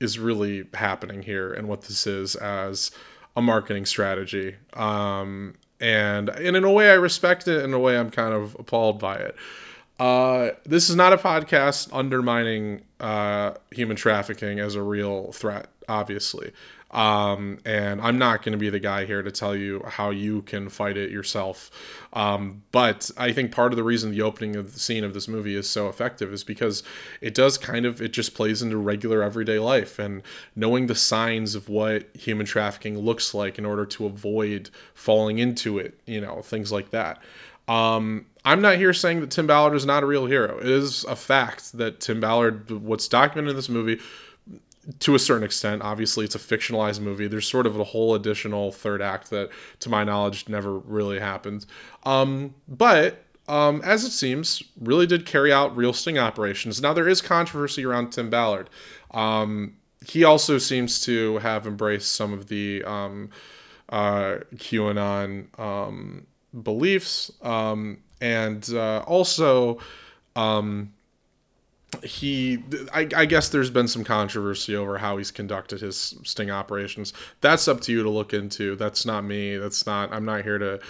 is 0.00 0.18
really 0.18 0.64
happening 0.74 1.22
here 1.22 1.52
and 1.52 1.68
what 1.68 1.82
this 1.82 2.06
is 2.06 2.34
as 2.36 2.90
a 3.36 3.42
marketing 3.42 3.86
strategy. 3.86 4.56
Um, 4.74 5.54
and, 5.80 6.28
and 6.28 6.56
in 6.56 6.64
a 6.64 6.70
way, 6.72 6.90
I 6.90 6.94
respect 6.94 7.46
it. 7.48 7.64
In 7.64 7.72
a 7.72 7.78
way, 7.78 7.96
I'm 7.96 8.10
kind 8.10 8.34
of 8.34 8.56
appalled 8.58 8.98
by 8.98 9.16
it. 9.16 9.36
Uh, 9.98 10.50
this 10.64 10.90
is 10.90 10.96
not 10.96 11.12
a 11.12 11.16
podcast 11.16 11.88
undermining 11.92 12.82
uh, 13.00 13.54
human 13.70 13.96
trafficking 13.96 14.58
as 14.58 14.74
a 14.74 14.82
real 14.82 15.32
threat, 15.32 15.68
obviously. 15.88 16.52
Um, 16.92 17.58
and 17.64 18.02
I'm 18.02 18.18
not 18.18 18.42
going 18.42 18.52
to 18.52 18.58
be 18.58 18.68
the 18.68 18.78
guy 18.78 19.06
here 19.06 19.22
to 19.22 19.30
tell 19.30 19.56
you 19.56 19.82
how 19.86 20.10
you 20.10 20.42
can 20.42 20.68
fight 20.68 20.98
it 20.98 21.10
yourself. 21.10 21.70
Um, 22.12 22.64
but 22.70 23.10
I 23.16 23.32
think 23.32 23.50
part 23.50 23.72
of 23.72 23.76
the 23.76 23.82
reason 23.82 24.10
the 24.10 24.20
opening 24.20 24.56
of 24.56 24.74
the 24.74 24.80
scene 24.80 25.02
of 25.02 25.14
this 25.14 25.26
movie 25.26 25.56
is 25.56 25.68
so 25.68 25.88
effective 25.88 26.32
is 26.34 26.44
because 26.44 26.82
it 27.22 27.34
does 27.34 27.56
kind 27.56 27.86
of, 27.86 28.02
it 28.02 28.12
just 28.12 28.34
plays 28.34 28.60
into 28.60 28.76
regular 28.76 29.22
everyday 29.22 29.58
life 29.58 29.98
and 29.98 30.22
knowing 30.54 30.86
the 30.86 30.94
signs 30.94 31.54
of 31.54 31.70
what 31.70 32.14
human 32.14 32.44
trafficking 32.44 32.98
looks 32.98 33.32
like 33.32 33.58
in 33.58 33.64
order 33.64 33.86
to 33.86 34.04
avoid 34.04 34.68
falling 34.92 35.38
into 35.38 35.78
it, 35.78 35.98
you 36.04 36.20
know, 36.20 36.42
things 36.42 36.70
like 36.70 36.90
that. 36.90 37.22
Um, 37.68 38.26
I'm 38.44 38.60
not 38.60 38.76
here 38.76 38.92
saying 38.92 39.20
that 39.20 39.30
Tim 39.30 39.46
Ballard 39.46 39.74
is 39.74 39.86
not 39.86 40.02
a 40.02 40.06
real 40.06 40.26
hero. 40.26 40.58
It 40.58 40.66
is 40.66 41.04
a 41.04 41.14
fact 41.14 41.72
that 41.78 42.00
Tim 42.00 42.20
Ballard, 42.20 42.70
what's 42.70 43.06
documented 43.06 43.50
in 43.50 43.56
this 43.56 43.68
movie, 43.68 44.00
to 44.98 45.14
a 45.14 45.18
certain 45.18 45.44
extent. 45.44 45.82
Obviously, 45.82 46.24
it's 46.24 46.34
a 46.34 46.38
fictionalized 46.38 47.00
movie. 47.00 47.28
There's 47.28 47.46
sort 47.46 47.66
of 47.66 47.78
a 47.78 47.84
whole 47.84 48.14
additional 48.14 48.72
third 48.72 49.00
act 49.00 49.30
that, 49.30 49.50
to 49.80 49.88
my 49.88 50.02
knowledge, 50.02 50.48
never 50.48 50.76
really 50.76 51.20
happened. 51.20 51.66
Um, 52.02 52.54
but 52.66 53.24
um, 53.46 53.80
as 53.84 54.04
it 54.04 54.10
seems, 54.10 54.62
really 54.80 55.06
did 55.06 55.24
carry 55.24 55.52
out 55.52 55.76
real 55.76 55.92
sting 55.92 56.18
operations. 56.18 56.80
Now, 56.80 56.92
there 56.92 57.08
is 57.08 57.20
controversy 57.20 57.84
around 57.84 58.10
Tim 58.10 58.28
Ballard. 58.28 58.68
Um, 59.12 59.76
he 60.04 60.24
also 60.24 60.58
seems 60.58 61.00
to 61.02 61.38
have 61.38 61.66
embraced 61.66 62.12
some 62.12 62.32
of 62.32 62.48
the 62.48 62.82
um, 62.84 63.30
uh, 63.88 64.38
QAnon 64.56 65.58
um, 65.60 66.26
beliefs 66.60 67.30
um, 67.42 67.98
and 68.22 68.70
uh, 68.72 69.04
also. 69.06 69.78
Um, 70.34 70.94
he 72.02 72.64
I, 72.94 73.06
I, 73.14 73.26
guess 73.26 73.50
there's 73.50 73.68
been 73.68 73.86
some 73.86 74.02
controversy 74.02 74.74
over 74.74 74.96
how 74.96 75.18
he's 75.18 75.30
conducted 75.30 75.82
his 75.82 76.14
sting 76.24 76.50
operations. 76.50 77.12
That's 77.42 77.68
up 77.68 77.82
to 77.82 77.92
you 77.92 78.02
to 78.02 78.08
look 78.08 78.32
into. 78.32 78.76
That's 78.76 79.04
not 79.04 79.24
me. 79.24 79.58
That's 79.58 79.84
not 79.84 80.10
i'm 80.10 80.24
not 80.24 80.42
here 80.42 80.56
to 80.56 80.80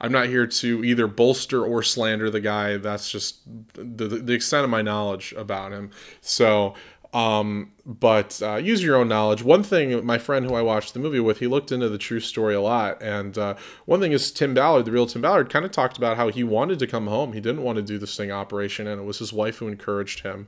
i'm 0.00 0.12
not 0.12 0.28
here 0.28 0.46
to 0.46 0.84
either 0.84 1.08
bolster 1.08 1.64
or 1.64 1.82
slander 1.82 2.30
the 2.30 2.40
guy. 2.40 2.76
That's 2.76 3.10
just 3.10 3.40
the, 3.74 4.06
the 4.06 4.32
extent 4.34 4.62
of 4.62 4.70
my 4.70 4.82
knowledge 4.82 5.34
about 5.36 5.72
him. 5.72 5.90
So 6.20 6.74
Um, 7.12 7.72
but 7.84 8.40
uh, 8.42 8.56
use 8.56 8.82
your 8.82 8.96
own 8.96 9.08
knowledge. 9.08 9.42
One 9.42 9.62
thing, 9.62 10.04
my 10.06 10.16
friend 10.16 10.46
who 10.46 10.54
I 10.54 10.62
watched 10.62 10.94
the 10.94 11.00
movie 11.00 11.20
with, 11.20 11.40
he 11.40 11.46
looked 11.46 11.70
into 11.70 11.88
the 11.88 11.98
true 11.98 12.20
story 12.20 12.54
a 12.54 12.60
lot. 12.60 13.02
And 13.02 13.36
uh, 13.36 13.54
one 13.84 14.00
thing 14.00 14.12
is, 14.12 14.30
Tim 14.32 14.54
Ballard, 14.54 14.86
the 14.86 14.92
real 14.92 15.06
Tim 15.06 15.20
Ballard, 15.20 15.50
kind 15.50 15.64
of 15.64 15.72
talked 15.72 15.98
about 15.98 16.16
how 16.16 16.28
he 16.28 16.42
wanted 16.42 16.78
to 16.78 16.86
come 16.86 17.08
home. 17.08 17.32
He 17.32 17.40
didn't 17.40 17.62
want 17.62 17.76
to 17.76 17.82
do 17.82 17.98
the 17.98 18.06
sting 18.06 18.32
operation, 18.32 18.86
and 18.86 19.00
it 19.00 19.04
was 19.04 19.18
his 19.18 19.32
wife 19.32 19.58
who 19.58 19.68
encouraged 19.68 20.20
him 20.20 20.46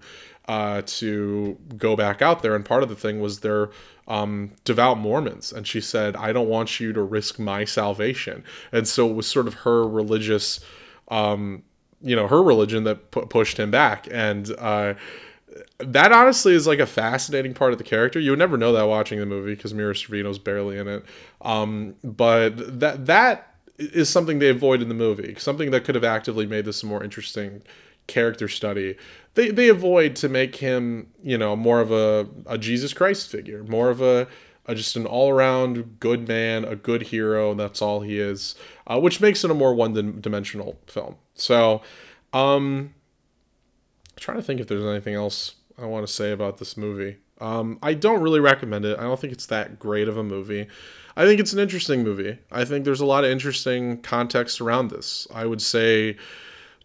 uh, 0.48 0.82
to 0.86 1.58
go 1.76 1.96
back 1.96 2.22
out 2.22 2.42
there. 2.42 2.54
And 2.54 2.64
part 2.64 2.82
of 2.82 2.88
the 2.88 2.96
thing 2.96 3.20
was 3.20 3.40
they're 3.40 3.70
um, 4.08 4.52
devout 4.64 4.98
Mormons. 4.98 5.52
And 5.52 5.66
she 5.66 5.80
said, 5.80 6.16
I 6.16 6.32
don't 6.32 6.48
want 6.48 6.80
you 6.80 6.92
to 6.94 7.02
risk 7.02 7.38
my 7.38 7.64
salvation. 7.64 8.42
And 8.72 8.88
so 8.88 9.08
it 9.10 9.14
was 9.14 9.26
sort 9.26 9.46
of 9.46 9.54
her 9.54 9.86
religious. 9.86 10.60
Um, 11.08 11.64
you 12.00 12.14
know 12.14 12.28
her 12.28 12.42
religion 12.42 12.84
that 12.84 13.10
pu- 13.10 13.26
pushed 13.26 13.58
him 13.58 13.70
back 13.70 14.06
and 14.10 14.54
uh, 14.58 14.94
that 15.78 16.12
honestly 16.12 16.54
is 16.54 16.66
like 16.66 16.78
a 16.78 16.86
fascinating 16.86 17.54
part 17.54 17.72
of 17.72 17.78
the 17.78 17.84
character. 17.84 18.18
You 18.18 18.30
would 18.30 18.38
never 18.38 18.56
know 18.56 18.72
that 18.72 18.88
watching 18.88 19.20
the 19.20 19.26
movie 19.26 19.54
because 19.54 19.74
Mira 19.74 19.94
Sorvino's 19.94 20.38
barely 20.38 20.78
in 20.78 20.88
it. 20.88 21.04
Um, 21.42 21.94
but 22.02 22.80
that 22.80 23.06
that 23.06 23.54
is 23.78 24.08
something 24.08 24.38
they 24.38 24.48
avoid 24.48 24.82
in 24.82 24.88
the 24.88 24.94
movie. 24.94 25.34
Something 25.38 25.70
that 25.70 25.84
could 25.84 25.94
have 25.94 26.04
actively 26.04 26.46
made 26.46 26.64
this 26.64 26.82
a 26.82 26.86
more 26.86 27.02
interesting 27.02 27.62
character 28.06 28.48
study. 28.48 28.96
They 29.34 29.50
they 29.50 29.68
avoid 29.68 30.16
to 30.16 30.28
make 30.28 30.56
him 30.56 31.08
you 31.22 31.38
know 31.38 31.56
more 31.56 31.80
of 31.80 31.92
a, 31.92 32.28
a 32.46 32.58
Jesus 32.58 32.92
Christ 32.92 33.28
figure, 33.28 33.62
more 33.64 33.90
of 33.90 34.00
a, 34.00 34.26
just 34.70 34.96
an 34.96 35.06
all 35.06 35.30
around 35.30 36.00
good 36.00 36.26
man, 36.26 36.64
a 36.64 36.76
good 36.76 37.02
hero, 37.02 37.52
and 37.52 37.60
that's 37.60 37.80
all 37.80 38.00
he 38.00 38.18
is, 38.18 38.54
uh, 38.86 38.98
which 38.98 39.20
makes 39.20 39.44
it 39.44 39.50
a 39.50 39.54
more 39.54 39.74
one 39.74 40.20
dimensional 40.20 40.78
film. 40.86 41.16
So. 41.34 41.82
Um, 42.32 42.94
trying 44.16 44.38
to 44.38 44.42
think 44.42 44.60
if 44.60 44.66
there's 44.66 44.84
anything 44.84 45.14
else 45.14 45.54
I 45.78 45.86
want 45.86 46.06
to 46.06 46.12
say 46.12 46.32
about 46.32 46.58
this 46.58 46.76
movie. 46.76 47.16
Um, 47.40 47.78
I 47.82 47.94
don't 47.94 48.22
really 48.22 48.40
recommend 48.40 48.84
it. 48.84 48.98
I 48.98 49.02
don't 49.02 49.18
think 49.18 49.32
it's 49.32 49.46
that 49.46 49.78
great 49.78 50.08
of 50.08 50.16
a 50.16 50.22
movie. 50.22 50.68
I 51.16 51.24
think 51.26 51.40
it's 51.40 51.52
an 51.52 51.58
interesting 51.58 52.02
movie. 52.02 52.38
I 52.50 52.64
think 52.64 52.84
there's 52.84 53.00
a 53.00 53.06
lot 53.06 53.24
of 53.24 53.30
interesting 53.30 54.00
context 54.02 54.60
around 54.60 54.90
this. 54.90 55.26
I 55.32 55.46
would 55.46 55.62
say 55.62 56.16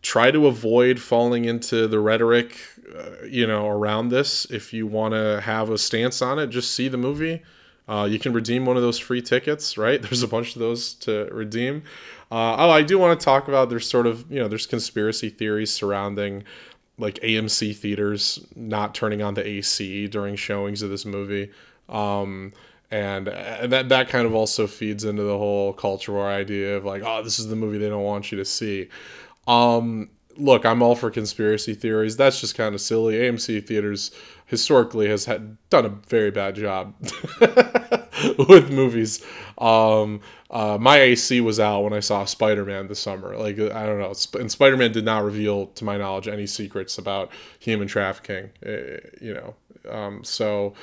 try 0.02 0.32
to 0.32 0.48
avoid 0.48 1.00
falling 1.00 1.46
into 1.46 1.88
the 1.88 2.00
rhetoric, 2.00 2.58
uh, 2.96 3.26
you 3.26 3.46
know, 3.46 3.68
around 3.68 4.10
this. 4.10 4.46
If 4.46 4.74
you 4.74 4.88
want 4.88 5.14
to 5.14 5.42
have 5.42 5.70
a 5.70 5.78
stance 5.78 6.22
on 6.22 6.40
it, 6.40 6.48
just 6.48 6.74
see 6.74 6.88
the 6.88 6.98
movie. 6.98 7.44
Uh, 7.88 8.06
you 8.06 8.20
can 8.20 8.34
redeem 8.34 8.66
one 8.66 8.78
of 8.78 8.84
those 8.84 9.00
free 9.00 9.22
tickets, 9.22 9.78
right? 9.78 10.02
There's 10.02 10.22
a 10.22 10.28
bunch 10.28 10.56
of 10.56 10.60
those 10.60 10.94
to 10.96 11.28
redeem. 11.32 11.84
Uh, 12.32 12.56
oh, 12.60 12.70
I 12.70 12.84
do 12.84 13.00
want 13.00 13.20
to 13.20 13.24
talk 13.24 13.48
about 13.48 13.70
there's 13.70 13.90
sort 13.90 14.06
of, 14.06 14.32
you 14.32 14.40
know, 14.40 14.48
there's 14.48 14.68
conspiracy 14.68 15.30
theories 15.30 15.74
surrounding 15.74 16.44
like 17.00 17.16
AMC 17.16 17.76
theaters 17.76 18.46
not 18.56 18.94
turning 18.94 19.22
on 19.22 19.34
the 19.34 19.46
AC 19.46 20.08
during 20.08 20.36
showings 20.36 20.82
of 20.82 20.90
this 20.90 21.06
movie. 21.06 21.52
Um, 21.88 22.54
and 22.92 23.28
uh, 23.28 23.68
that 23.68 23.90
that 23.90 24.10
kind 24.10 24.26
of 24.26 24.34
also 24.36 24.68
feeds 24.68 25.06
into 25.06 25.24
the 25.24 25.38
whole 25.38 25.74
culture 25.74 26.12
war 26.12 26.28
idea 26.28 26.78
of 26.78 26.86
like, 26.86 27.04
oh, 27.06 27.24
this 27.24 27.40
is 27.40 27.48
the 27.48 27.56
movie 27.56 27.78
they 27.78 27.90
don't 27.90 28.04
want 28.04 28.32
you 28.32 28.38
to 28.38 28.46
see. 28.46 28.90
Um, 29.48 30.10
look, 30.40 30.66
I'm 30.66 30.82
all 30.82 30.96
for 30.96 31.12
conspiracy 31.12 31.74
theories. 31.74 32.18
That's 32.18 32.40
just 32.40 32.56
kind 32.56 32.74
of 32.74 32.82
silly. 32.82 33.16
AMC 33.16 33.66
theaters 33.66 34.12
historically 34.46 35.08
has 35.10 35.26
had 35.26 35.58
done 35.70 35.86
a 35.86 35.90
very 35.90 36.32
bad 36.32 36.56
job 36.56 36.96
with 38.50 38.72
movies. 38.72 39.24
Um, 39.58 40.22
uh, 40.50 40.78
my 40.80 40.98
AC 40.98 41.42
was 41.42 41.60
out 41.60 41.84
when 41.84 41.94
I 41.94 42.00
saw 42.00 42.26
Spider 42.26 42.66
Man 42.66 42.88
this 42.88 43.00
summer. 43.00 43.36
Like 43.38 43.60
I 43.60 43.86
don't 43.86 44.00
know, 44.00 44.14
and 44.40 44.52
Spider 44.52 44.78
Man 44.78 44.92
did 44.92 45.06
not 45.06 45.24
reveal, 45.24 45.68
to 45.68 45.86
my 45.86 45.98
knowledge, 45.98 46.28
any 46.28 46.48
secrets 46.48 46.98
about 46.98 47.32
human 47.60 47.88
trafficking. 47.88 48.50
Uh, 48.66 49.00
you 49.22 49.34
know, 49.34 49.56
um, 49.90 50.24
so. 50.24 50.74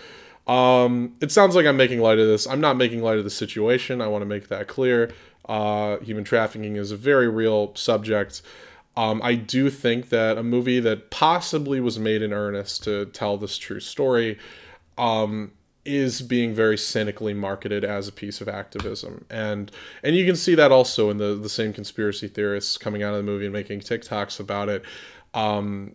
Um, 0.47 1.17
it 1.21 1.33
sounds 1.33 1.57
like 1.57 1.67
I'm 1.67 1.77
making 1.77 1.99
light 2.01 2.21
of 2.21 2.29
this. 2.29 2.47
I'm 2.47 2.61
not 2.61 2.77
making 2.77 3.03
light 3.03 3.19
of 3.19 3.25
the 3.25 3.31
situation. 3.31 4.01
I 4.01 4.07
want 4.07 4.23
to 4.23 4.27
make 4.27 4.47
that 4.47 4.69
clear. 4.69 5.11
Uh, 5.49 5.99
human 5.99 6.23
trafficking 6.23 6.77
is 6.77 6.93
a 6.93 6.97
very 6.97 7.29
real 7.29 7.75
subject. 7.75 8.43
Um, 8.97 9.21
I 9.23 9.35
do 9.35 9.69
think 9.71 10.09
that 10.09 10.39
a 10.39 10.43
movie 10.43 10.81
that 10.81 11.11
possibly 11.11 11.81
was 11.81 11.99
made 11.99 12.23
in 12.23 12.33
earnest 12.33 12.85
to 12.85 13.07
tell 13.07 13.37
this 13.37 13.59
true 13.59 13.81
story 13.81 14.39
um, 14.97 15.53
is 15.85 16.23
being 16.23 16.55
very 16.55 16.79
cynically 16.79 17.35
marketed 17.35 17.85
as 17.85 18.09
a 18.09 18.13
piece 18.13 18.41
of 18.41 18.49
activism. 18.49 19.25
And 19.31 19.71
and 20.03 20.17
you 20.17 20.25
can 20.25 20.37
see 20.37 20.55
that 20.55 20.73
also 20.73 21.11
in 21.11 21.19
the 21.19 21.35
the 21.35 21.49
same 21.49 21.73
conspiracy 21.73 22.29
theorists 22.29 22.79
coming 22.79 23.03
out 23.03 23.13
of 23.13 23.19
the 23.19 23.31
movie 23.31 23.45
and 23.45 23.53
making 23.53 23.81
tiktoks 23.81 24.41
about 24.41 24.69
it. 24.69 24.83
Um, 25.35 25.95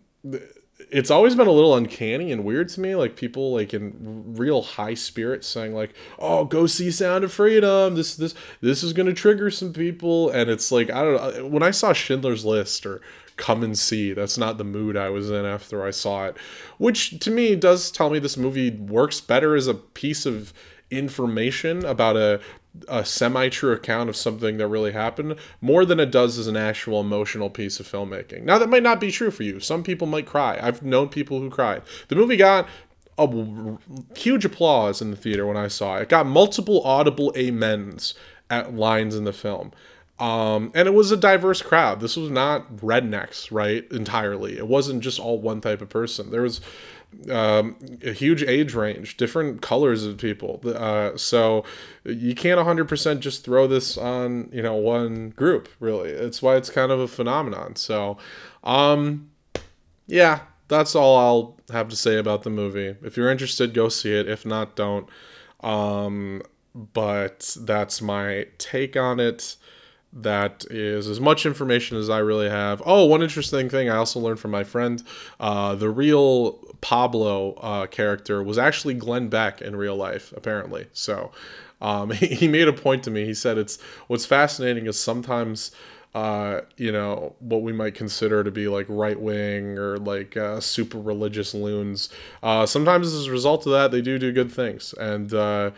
it's 0.89 1.11
always 1.11 1.35
been 1.35 1.47
a 1.47 1.51
little 1.51 1.75
uncanny 1.75 2.31
and 2.31 2.43
weird 2.43 2.69
to 2.69 2.81
me 2.81 2.95
like 2.95 3.15
people 3.15 3.53
like 3.53 3.73
in 3.73 4.33
real 4.35 4.61
high 4.61 4.93
spirits 4.93 5.47
saying 5.47 5.73
like 5.73 5.93
oh 6.19 6.45
go 6.45 6.65
see 6.65 6.89
sound 6.89 7.23
of 7.23 7.31
freedom 7.31 7.95
this 7.95 8.15
this 8.15 8.33
this 8.61 8.83
is 8.83 8.93
going 8.93 9.05
to 9.07 9.13
trigger 9.13 9.51
some 9.51 9.73
people 9.73 10.29
and 10.29 10.49
it's 10.49 10.71
like 10.71 10.89
i 10.89 11.01
don't 11.03 11.37
know 11.37 11.47
when 11.47 11.63
i 11.63 11.71
saw 11.71 11.93
schindler's 11.93 12.45
list 12.45 12.85
or 12.85 13.01
come 13.41 13.63
and 13.63 13.77
see. 13.77 14.13
That's 14.13 14.37
not 14.37 14.57
the 14.57 14.63
mood 14.63 14.95
I 14.95 15.09
was 15.09 15.29
in 15.31 15.45
after 15.45 15.83
I 15.83 15.89
saw 15.91 16.27
it, 16.27 16.37
which 16.77 17.19
to 17.19 17.31
me 17.31 17.55
does 17.55 17.91
tell 17.91 18.09
me 18.09 18.19
this 18.19 18.37
movie 18.37 18.69
works 18.69 19.19
better 19.19 19.55
as 19.55 19.67
a 19.67 19.73
piece 19.73 20.25
of 20.25 20.53
information 20.91 21.83
about 21.85 22.17
a 22.17 22.39
a 22.87 23.03
semi 23.03 23.49
true 23.49 23.73
account 23.73 24.09
of 24.09 24.15
something 24.15 24.57
that 24.57 24.67
really 24.67 24.93
happened 24.93 25.35
more 25.59 25.85
than 25.85 25.99
it 25.99 26.11
does 26.11 26.37
as 26.37 26.47
an 26.47 26.57
actual 26.57 27.01
emotional 27.01 27.49
piece 27.49 27.79
of 27.79 27.87
filmmaking. 27.87 28.43
Now, 28.43 28.57
that 28.57 28.69
might 28.69 28.83
not 28.83 28.99
be 28.99 29.11
true 29.11 29.31
for 29.31 29.43
you. 29.43 29.59
Some 29.59 29.83
people 29.83 30.07
might 30.07 30.25
cry. 30.25 30.57
I've 30.61 30.81
known 30.81 31.09
people 31.09 31.39
who 31.39 31.49
cried. 31.49 31.81
The 32.07 32.15
movie 32.15 32.37
got 32.37 32.67
a 33.17 33.77
huge 34.15 34.45
applause 34.45 35.01
in 35.01 35.11
the 35.11 35.17
theater 35.17 35.45
when 35.45 35.57
I 35.57 35.67
saw 35.67 35.97
it. 35.97 36.03
It 36.03 36.09
got 36.09 36.25
multiple 36.25 36.81
audible 36.83 37.33
amens 37.37 38.13
at 38.49 38.73
lines 38.73 39.15
in 39.15 39.25
the 39.25 39.33
film. 39.33 39.71
Um, 40.21 40.71
and 40.75 40.87
it 40.87 40.93
was 40.93 41.11
a 41.11 41.17
diverse 41.17 41.63
crowd. 41.63 41.99
This 41.99 42.15
was 42.15 42.29
not 42.29 42.75
rednecks, 42.75 43.51
right? 43.51 43.91
Entirely. 43.91 44.55
It 44.55 44.67
wasn't 44.67 45.01
just 45.01 45.19
all 45.19 45.39
one 45.39 45.61
type 45.61 45.81
of 45.81 45.89
person. 45.89 46.29
There 46.29 46.43
was 46.43 46.61
um, 47.31 47.75
a 48.03 48.13
huge 48.13 48.43
age 48.43 48.75
range, 48.75 49.17
different 49.17 49.63
colors 49.63 50.05
of 50.05 50.19
people. 50.19 50.61
Uh, 50.63 51.17
so 51.17 51.65
you 52.03 52.35
can't 52.35 52.59
100% 52.59 53.19
just 53.19 53.43
throw 53.43 53.65
this 53.65 53.97
on, 53.97 54.51
you 54.53 54.61
know, 54.61 54.75
one 54.75 55.31
group, 55.31 55.67
really. 55.79 56.11
It's 56.11 56.39
why 56.39 56.55
it's 56.55 56.69
kind 56.69 56.91
of 56.91 56.99
a 56.99 57.07
phenomenon. 57.07 57.75
So, 57.75 58.19
um, 58.63 59.31
yeah, 60.05 60.41
that's 60.67 60.93
all 60.93 61.17
I'll 61.17 61.57
have 61.73 61.89
to 61.89 61.95
say 61.95 62.19
about 62.19 62.43
the 62.43 62.51
movie. 62.51 62.95
If 63.01 63.17
you're 63.17 63.31
interested, 63.31 63.73
go 63.73 63.89
see 63.89 64.13
it. 64.13 64.29
If 64.29 64.45
not, 64.45 64.75
don't. 64.75 65.09
Um, 65.61 66.43
but 66.75 67.57
that's 67.61 68.03
my 68.03 68.45
take 68.59 68.95
on 68.95 69.19
it 69.19 69.55
that 70.13 70.65
is 70.69 71.07
as 71.07 71.19
much 71.19 71.45
information 71.45 71.97
as 71.97 72.09
I 72.09 72.19
really 72.19 72.49
have. 72.49 72.81
Oh, 72.85 73.05
one 73.05 73.23
interesting 73.23 73.69
thing 73.69 73.89
I 73.89 73.95
also 73.95 74.19
learned 74.19 74.39
from 74.39 74.51
my 74.51 74.63
friend 74.63 75.01
uh, 75.39 75.75
the 75.75 75.89
real 75.89 76.53
Pablo 76.81 77.53
uh, 77.53 77.87
character 77.87 78.43
was 78.43 78.57
actually 78.57 78.95
Glenn 78.95 79.29
Beck 79.29 79.61
in 79.61 79.75
real 79.75 79.95
life, 79.95 80.33
apparently. 80.35 80.87
So 80.93 81.31
um, 81.79 82.11
he, 82.11 82.27
he 82.27 82.47
made 82.47 82.67
a 82.67 82.73
point 82.73 83.03
to 83.03 83.11
me. 83.11 83.25
He 83.25 83.33
said 83.33 83.57
it's 83.57 83.79
what's 84.07 84.25
fascinating 84.25 84.87
is 84.87 84.99
sometimes. 84.99 85.71
Uh, 86.13 86.59
you 86.75 86.91
know 86.91 87.33
what 87.39 87.61
we 87.61 87.71
might 87.71 87.95
consider 87.95 88.43
to 88.43 88.51
be 88.51 88.67
like 88.67 88.85
right 88.89 89.17
wing 89.17 89.77
or 89.77 89.95
like 89.95 90.35
uh, 90.35 90.59
super 90.59 90.99
religious 90.99 91.53
loons. 91.53 92.09
Uh, 92.43 92.65
sometimes 92.65 93.13
as 93.13 93.27
a 93.27 93.31
result 93.31 93.65
of 93.65 93.71
that, 93.71 93.91
they 93.91 94.01
do 94.01 94.19
do 94.19 94.29
good 94.33 94.51
things, 94.51 94.93
and 94.99 95.33
uh, 95.33 95.71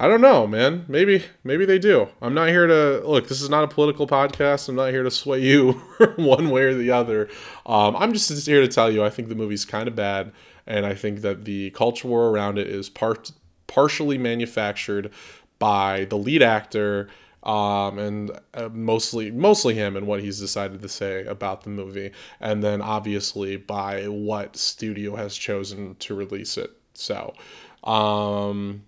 I 0.00 0.06
don't 0.06 0.20
know, 0.20 0.46
man. 0.46 0.84
Maybe 0.86 1.24
maybe 1.42 1.64
they 1.64 1.80
do. 1.80 2.08
I'm 2.22 2.32
not 2.32 2.50
here 2.50 2.68
to 2.68 3.02
look. 3.04 3.26
This 3.26 3.42
is 3.42 3.50
not 3.50 3.64
a 3.64 3.68
political 3.68 4.06
podcast. 4.06 4.68
I'm 4.68 4.76
not 4.76 4.90
here 4.90 5.02
to 5.02 5.10
sway 5.10 5.40
you 5.40 5.72
one 6.16 6.50
way 6.50 6.62
or 6.62 6.74
the 6.74 6.92
other. 6.92 7.28
Um, 7.66 7.96
I'm 7.96 8.12
just 8.12 8.46
here 8.46 8.60
to 8.60 8.68
tell 8.68 8.92
you. 8.92 9.02
I 9.02 9.10
think 9.10 9.28
the 9.28 9.34
movie's 9.34 9.64
kind 9.64 9.88
of 9.88 9.96
bad, 9.96 10.30
and 10.68 10.86
I 10.86 10.94
think 10.94 11.22
that 11.22 11.44
the 11.44 11.70
culture 11.70 12.06
war 12.06 12.28
around 12.28 12.58
it 12.58 12.68
is 12.68 12.88
part 12.88 13.32
partially 13.66 14.18
manufactured 14.18 15.10
by 15.58 16.04
the 16.04 16.16
lead 16.16 16.44
actor 16.44 17.08
um, 17.42 17.98
and 17.98 18.30
uh, 18.54 18.68
mostly 18.72 19.32
mostly 19.32 19.74
him 19.74 19.96
and 19.96 20.06
what 20.06 20.20
he's 20.20 20.38
decided 20.38 20.80
to 20.80 20.88
say 20.88 21.24
about 21.24 21.64
the 21.64 21.70
movie, 21.70 22.12
and 22.38 22.62
then 22.62 22.80
obviously 22.80 23.56
by 23.56 24.06
what 24.06 24.56
studio 24.56 25.16
has 25.16 25.36
chosen 25.36 25.96
to 25.96 26.14
release 26.14 26.56
it. 26.56 26.70
So, 26.94 27.34
um, 27.82 28.84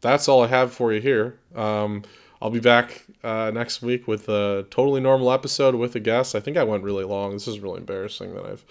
that's 0.00 0.28
all 0.28 0.44
I 0.44 0.48
have 0.48 0.72
for 0.72 0.92
you 0.92 1.00
here. 1.00 1.38
Um, 1.54 2.02
I'll 2.40 2.50
be 2.50 2.60
back 2.60 3.06
uh, 3.24 3.50
next 3.52 3.82
week 3.82 4.06
with 4.06 4.28
a 4.28 4.66
totally 4.70 5.00
normal 5.00 5.32
episode 5.32 5.74
with 5.74 5.94
a 5.96 6.00
guest. 6.00 6.34
I 6.34 6.40
think 6.40 6.56
I 6.56 6.64
went 6.64 6.84
really 6.84 7.04
long. 7.04 7.32
This 7.32 7.48
is 7.48 7.60
really 7.60 7.78
embarrassing 7.78 8.34
that 8.34 8.44
I've 8.44 8.64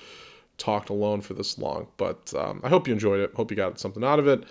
talked 0.57 0.89
alone 0.89 1.21
for 1.21 1.33
this 1.33 1.57
long, 1.57 1.87
but 1.97 2.33
um, 2.35 2.61
I 2.63 2.69
hope 2.69 2.87
you 2.87 2.93
enjoyed 2.93 3.19
it. 3.19 3.33
Hope 3.35 3.51
you 3.51 3.57
got 3.57 3.79
something 3.79 4.03
out 4.03 4.19
of 4.19 4.27
it. 4.27 4.43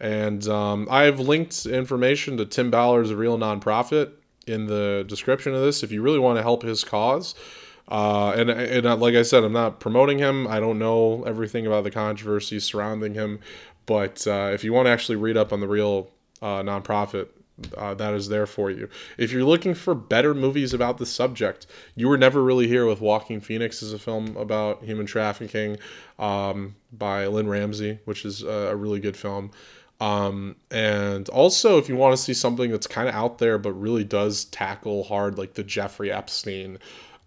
And 0.00 0.48
um, 0.48 0.88
I've 0.90 1.20
linked 1.20 1.66
information 1.66 2.36
to 2.38 2.46
Tim 2.46 2.70
Ballard's 2.70 3.12
Real 3.12 3.38
Nonprofit 3.38 4.12
in 4.46 4.66
the 4.66 5.04
description 5.06 5.54
of 5.54 5.60
this. 5.60 5.82
If 5.82 5.92
you 5.92 6.02
really 6.02 6.18
want 6.18 6.38
to 6.38 6.42
help 6.42 6.62
his 6.62 6.82
cause, 6.82 7.34
Uh, 7.88 8.32
and 8.36 8.48
and 8.48 8.86
uh, 8.86 8.96
like 8.96 9.14
I 9.14 9.22
said, 9.22 9.44
I'm 9.44 9.52
not 9.52 9.80
promoting 9.80 10.18
him. 10.18 10.46
I 10.46 10.60
don't 10.60 10.78
know 10.78 11.24
everything 11.24 11.66
about 11.66 11.84
the 11.84 11.90
controversy 11.90 12.58
surrounding 12.60 13.14
him, 13.14 13.40
but 13.86 14.26
uh, 14.26 14.50
if 14.54 14.64
you 14.64 14.72
want 14.72 14.86
to 14.86 14.90
actually 14.90 15.16
read 15.16 15.36
up 15.36 15.52
on 15.52 15.60
the 15.60 15.68
real 15.68 16.08
uh, 16.42 16.62
nonprofit, 16.62 17.28
uh, 17.76 17.94
that 17.94 18.12
is 18.12 18.28
there 18.28 18.46
for 18.46 18.70
you. 18.70 18.88
If 19.16 19.32
you're 19.32 19.44
looking 19.44 19.74
for 19.74 19.94
better 19.94 20.34
movies 20.34 20.74
about 20.74 20.98
the 20.98 21.06
subject, 21.06 21.66
you 21.94 22.08
were 22.08 22.18
never 22.18 22.42
really 22.42 22.68
here 22.68 22.86
with 22.86 23.00
Joaquin 23.00 23.40
Phoenix 23.40 23.82
is 23.82 23.92
a 23.92 23.98
film 23.98 24.36
about 24.36 24.82
human 24.82 25.06
trafficking 25.06 25.78
um, 26.18 26.76
by 26.92 27.26
Lynne 27.26 27.48
Ramsay, 27.48 28.00
which 28.04 28.24
is 28.24 28.42
a 28.42 28.76
really 28.76 29.00
good 29.00 29.16
film. 29.16 29.50
Um, 30.00 30.56
and 30.68 31.28
also, 31.28 31.78
if 31.78 31.88
you 31.88 31.94
want 31.94 32.16
to 32.16 32.20
see 32.20 32.34
something 32.34 32.72
that's 32.72 32.88
kind 32.88 33.08
of 33.08 33.14
out 33.14 33.38
there 33.38 33.56
but 33.56 33.72
really 33.72 34.02
does 34.02 34.44
tackle 34.46 35.04
hard, 35.04 35.38
like 35.38 35.54
the 35.54 35.62
Jeffrey 35.62 36.10
Epstein 36.10 36.78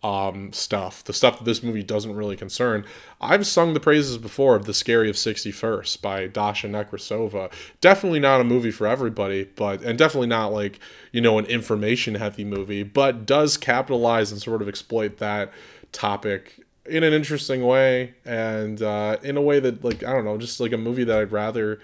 um, 0.06 0.54
stuff, 0.54 1.04
the 1.04 1.13
stuff 1.13 1.39
that 1.39 1.46
this 1.46 1.63
movie 1.63 1.82
doesn't 1.82 2.15
really 2.15 2.36
concern. 2.36 2.86
I've 3.20 3.48
sung 3.48 3.74
the 3.74 3.80
praises 3.80 4.20
before 4.20 4.56
of 4.56 4.65
The 4.65 4.74
Scary 4.74 5.10
of 5.10 5.15
61st 5.15 6.00
by 6.00 6.28
Dasha 6.28 6.68
Nekrasova. 6.68 7.52
Definitely 7.82 8.20
not 8.20 8.39
a 8.39 8.44
movie 8.44 8.70
for 8.70 8.86
everybody, 8.86 9.46
but 9.56 9.82
and 9.82 9.98
definitely 9.98 10.28
not 10.28 10.54
like, 10.54 10.80
you 11.12 11.22
know, 11.22 11.39
an 11.39 11.46
information 11.46 12.13
heavy 12.15 12.46
movie, 12.46 12.84
but 12.84 13.26
does 13.26 13.58
capitalize 13.58 14.32
and 14.32 14.39
sort 14.39 14.62
of 14.62 14.70
exploit 14.70 15.18
that 15.18 15.52
topic 15.91 16.63
in 16.86 17.04
an 17.04 17.12
interesting 17.12 17.65
way 17.65 18.13
and 18.26 18.84
uh, 18.84 19.18
in 19.24 19.38
a 19.38 19.41
way 19.41 19.60
that 19.60 19.84
like 19.84 20.04
I 20.04 20.13
don't 20.13 20.24
know, 20.24 20.38
just 20.38 20.60
like 20.60 20.72
a 20.72 20.78
movie 20.78 21.04
that 21.04 21.18
I'd 21.18 21.32
rather 21.32 21.80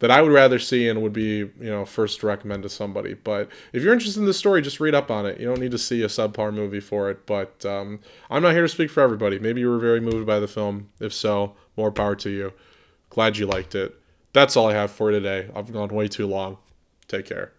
that 0.00 0.10
I 0.10 0.20
would 0.20 0.32
rather 0.32 0.58
see 0.58 0.88
and 0.88 1.00
would 1.02 1.12
be, 1.12 1.38
you 1.38 1.52
know, 1.60 1.84
first 1.84 2.20
to 2.20 2.26
recommend 2.26 2.62
to 2.64 2.68
somebody. 2.68 3.14
But 3.14 3.48
if 3.72 3.82
you're 3.82 3.92
interested 3.92 4.20
in 4.20 4.26
the 4.26 4.34
story, 4.34 4.60
just 4.60 4.80
read 4.80 4.94
up 4.94 5.10
on 5.10 5.26
it. 5.26 5.38
You 5.38 5.46
don't 5.46 5.60
need 5.60 5.70
to 5.70 5.78
see 5.78 6.02
a 6.02 6.08
subpar 6.08 6.52
movie 6.52 6.80
for 6.80 7.10
it. 7.10 7.26
But 7.26 7.64
um, 7.64 8.00
I'm 8.28 8.42
not 8.42 8.52
here 8.52 8.62
to 8.62 8.68
speak 8.68 8.90
for 8.90 9.02
everybody. 9.02 9.38
Maybe 9.38 9.60
you 9.60 9.70
were 9.70 9.78
very 9.78 10.00
moved 10.00 10.26
by 10.26 10.40
the 10.40 10.48
film. 10.48 10.88
If 11.00 11.12
so, 11.12 11.54
more 11.76 11.92
power 11.92 12.16
to 12.16 12.30
you. 12.30 12.52
Glad 13.10 13.36
you 13.36 13.46
liked 13.46 13.74
it. 13.74 13.94
That's 14.32 14.56
all 14.56 14.68
I 14.68 14.74
have 14.74 14.90
for 14.90 15.10
today. 15.10 15.50
I've 15.54 15.72
gone 15.72 15.88
way 15.88 16.08
too 16.08 16.26
long. 16.26 16.58
Take 17.08 17.26
care. 17.26 17.52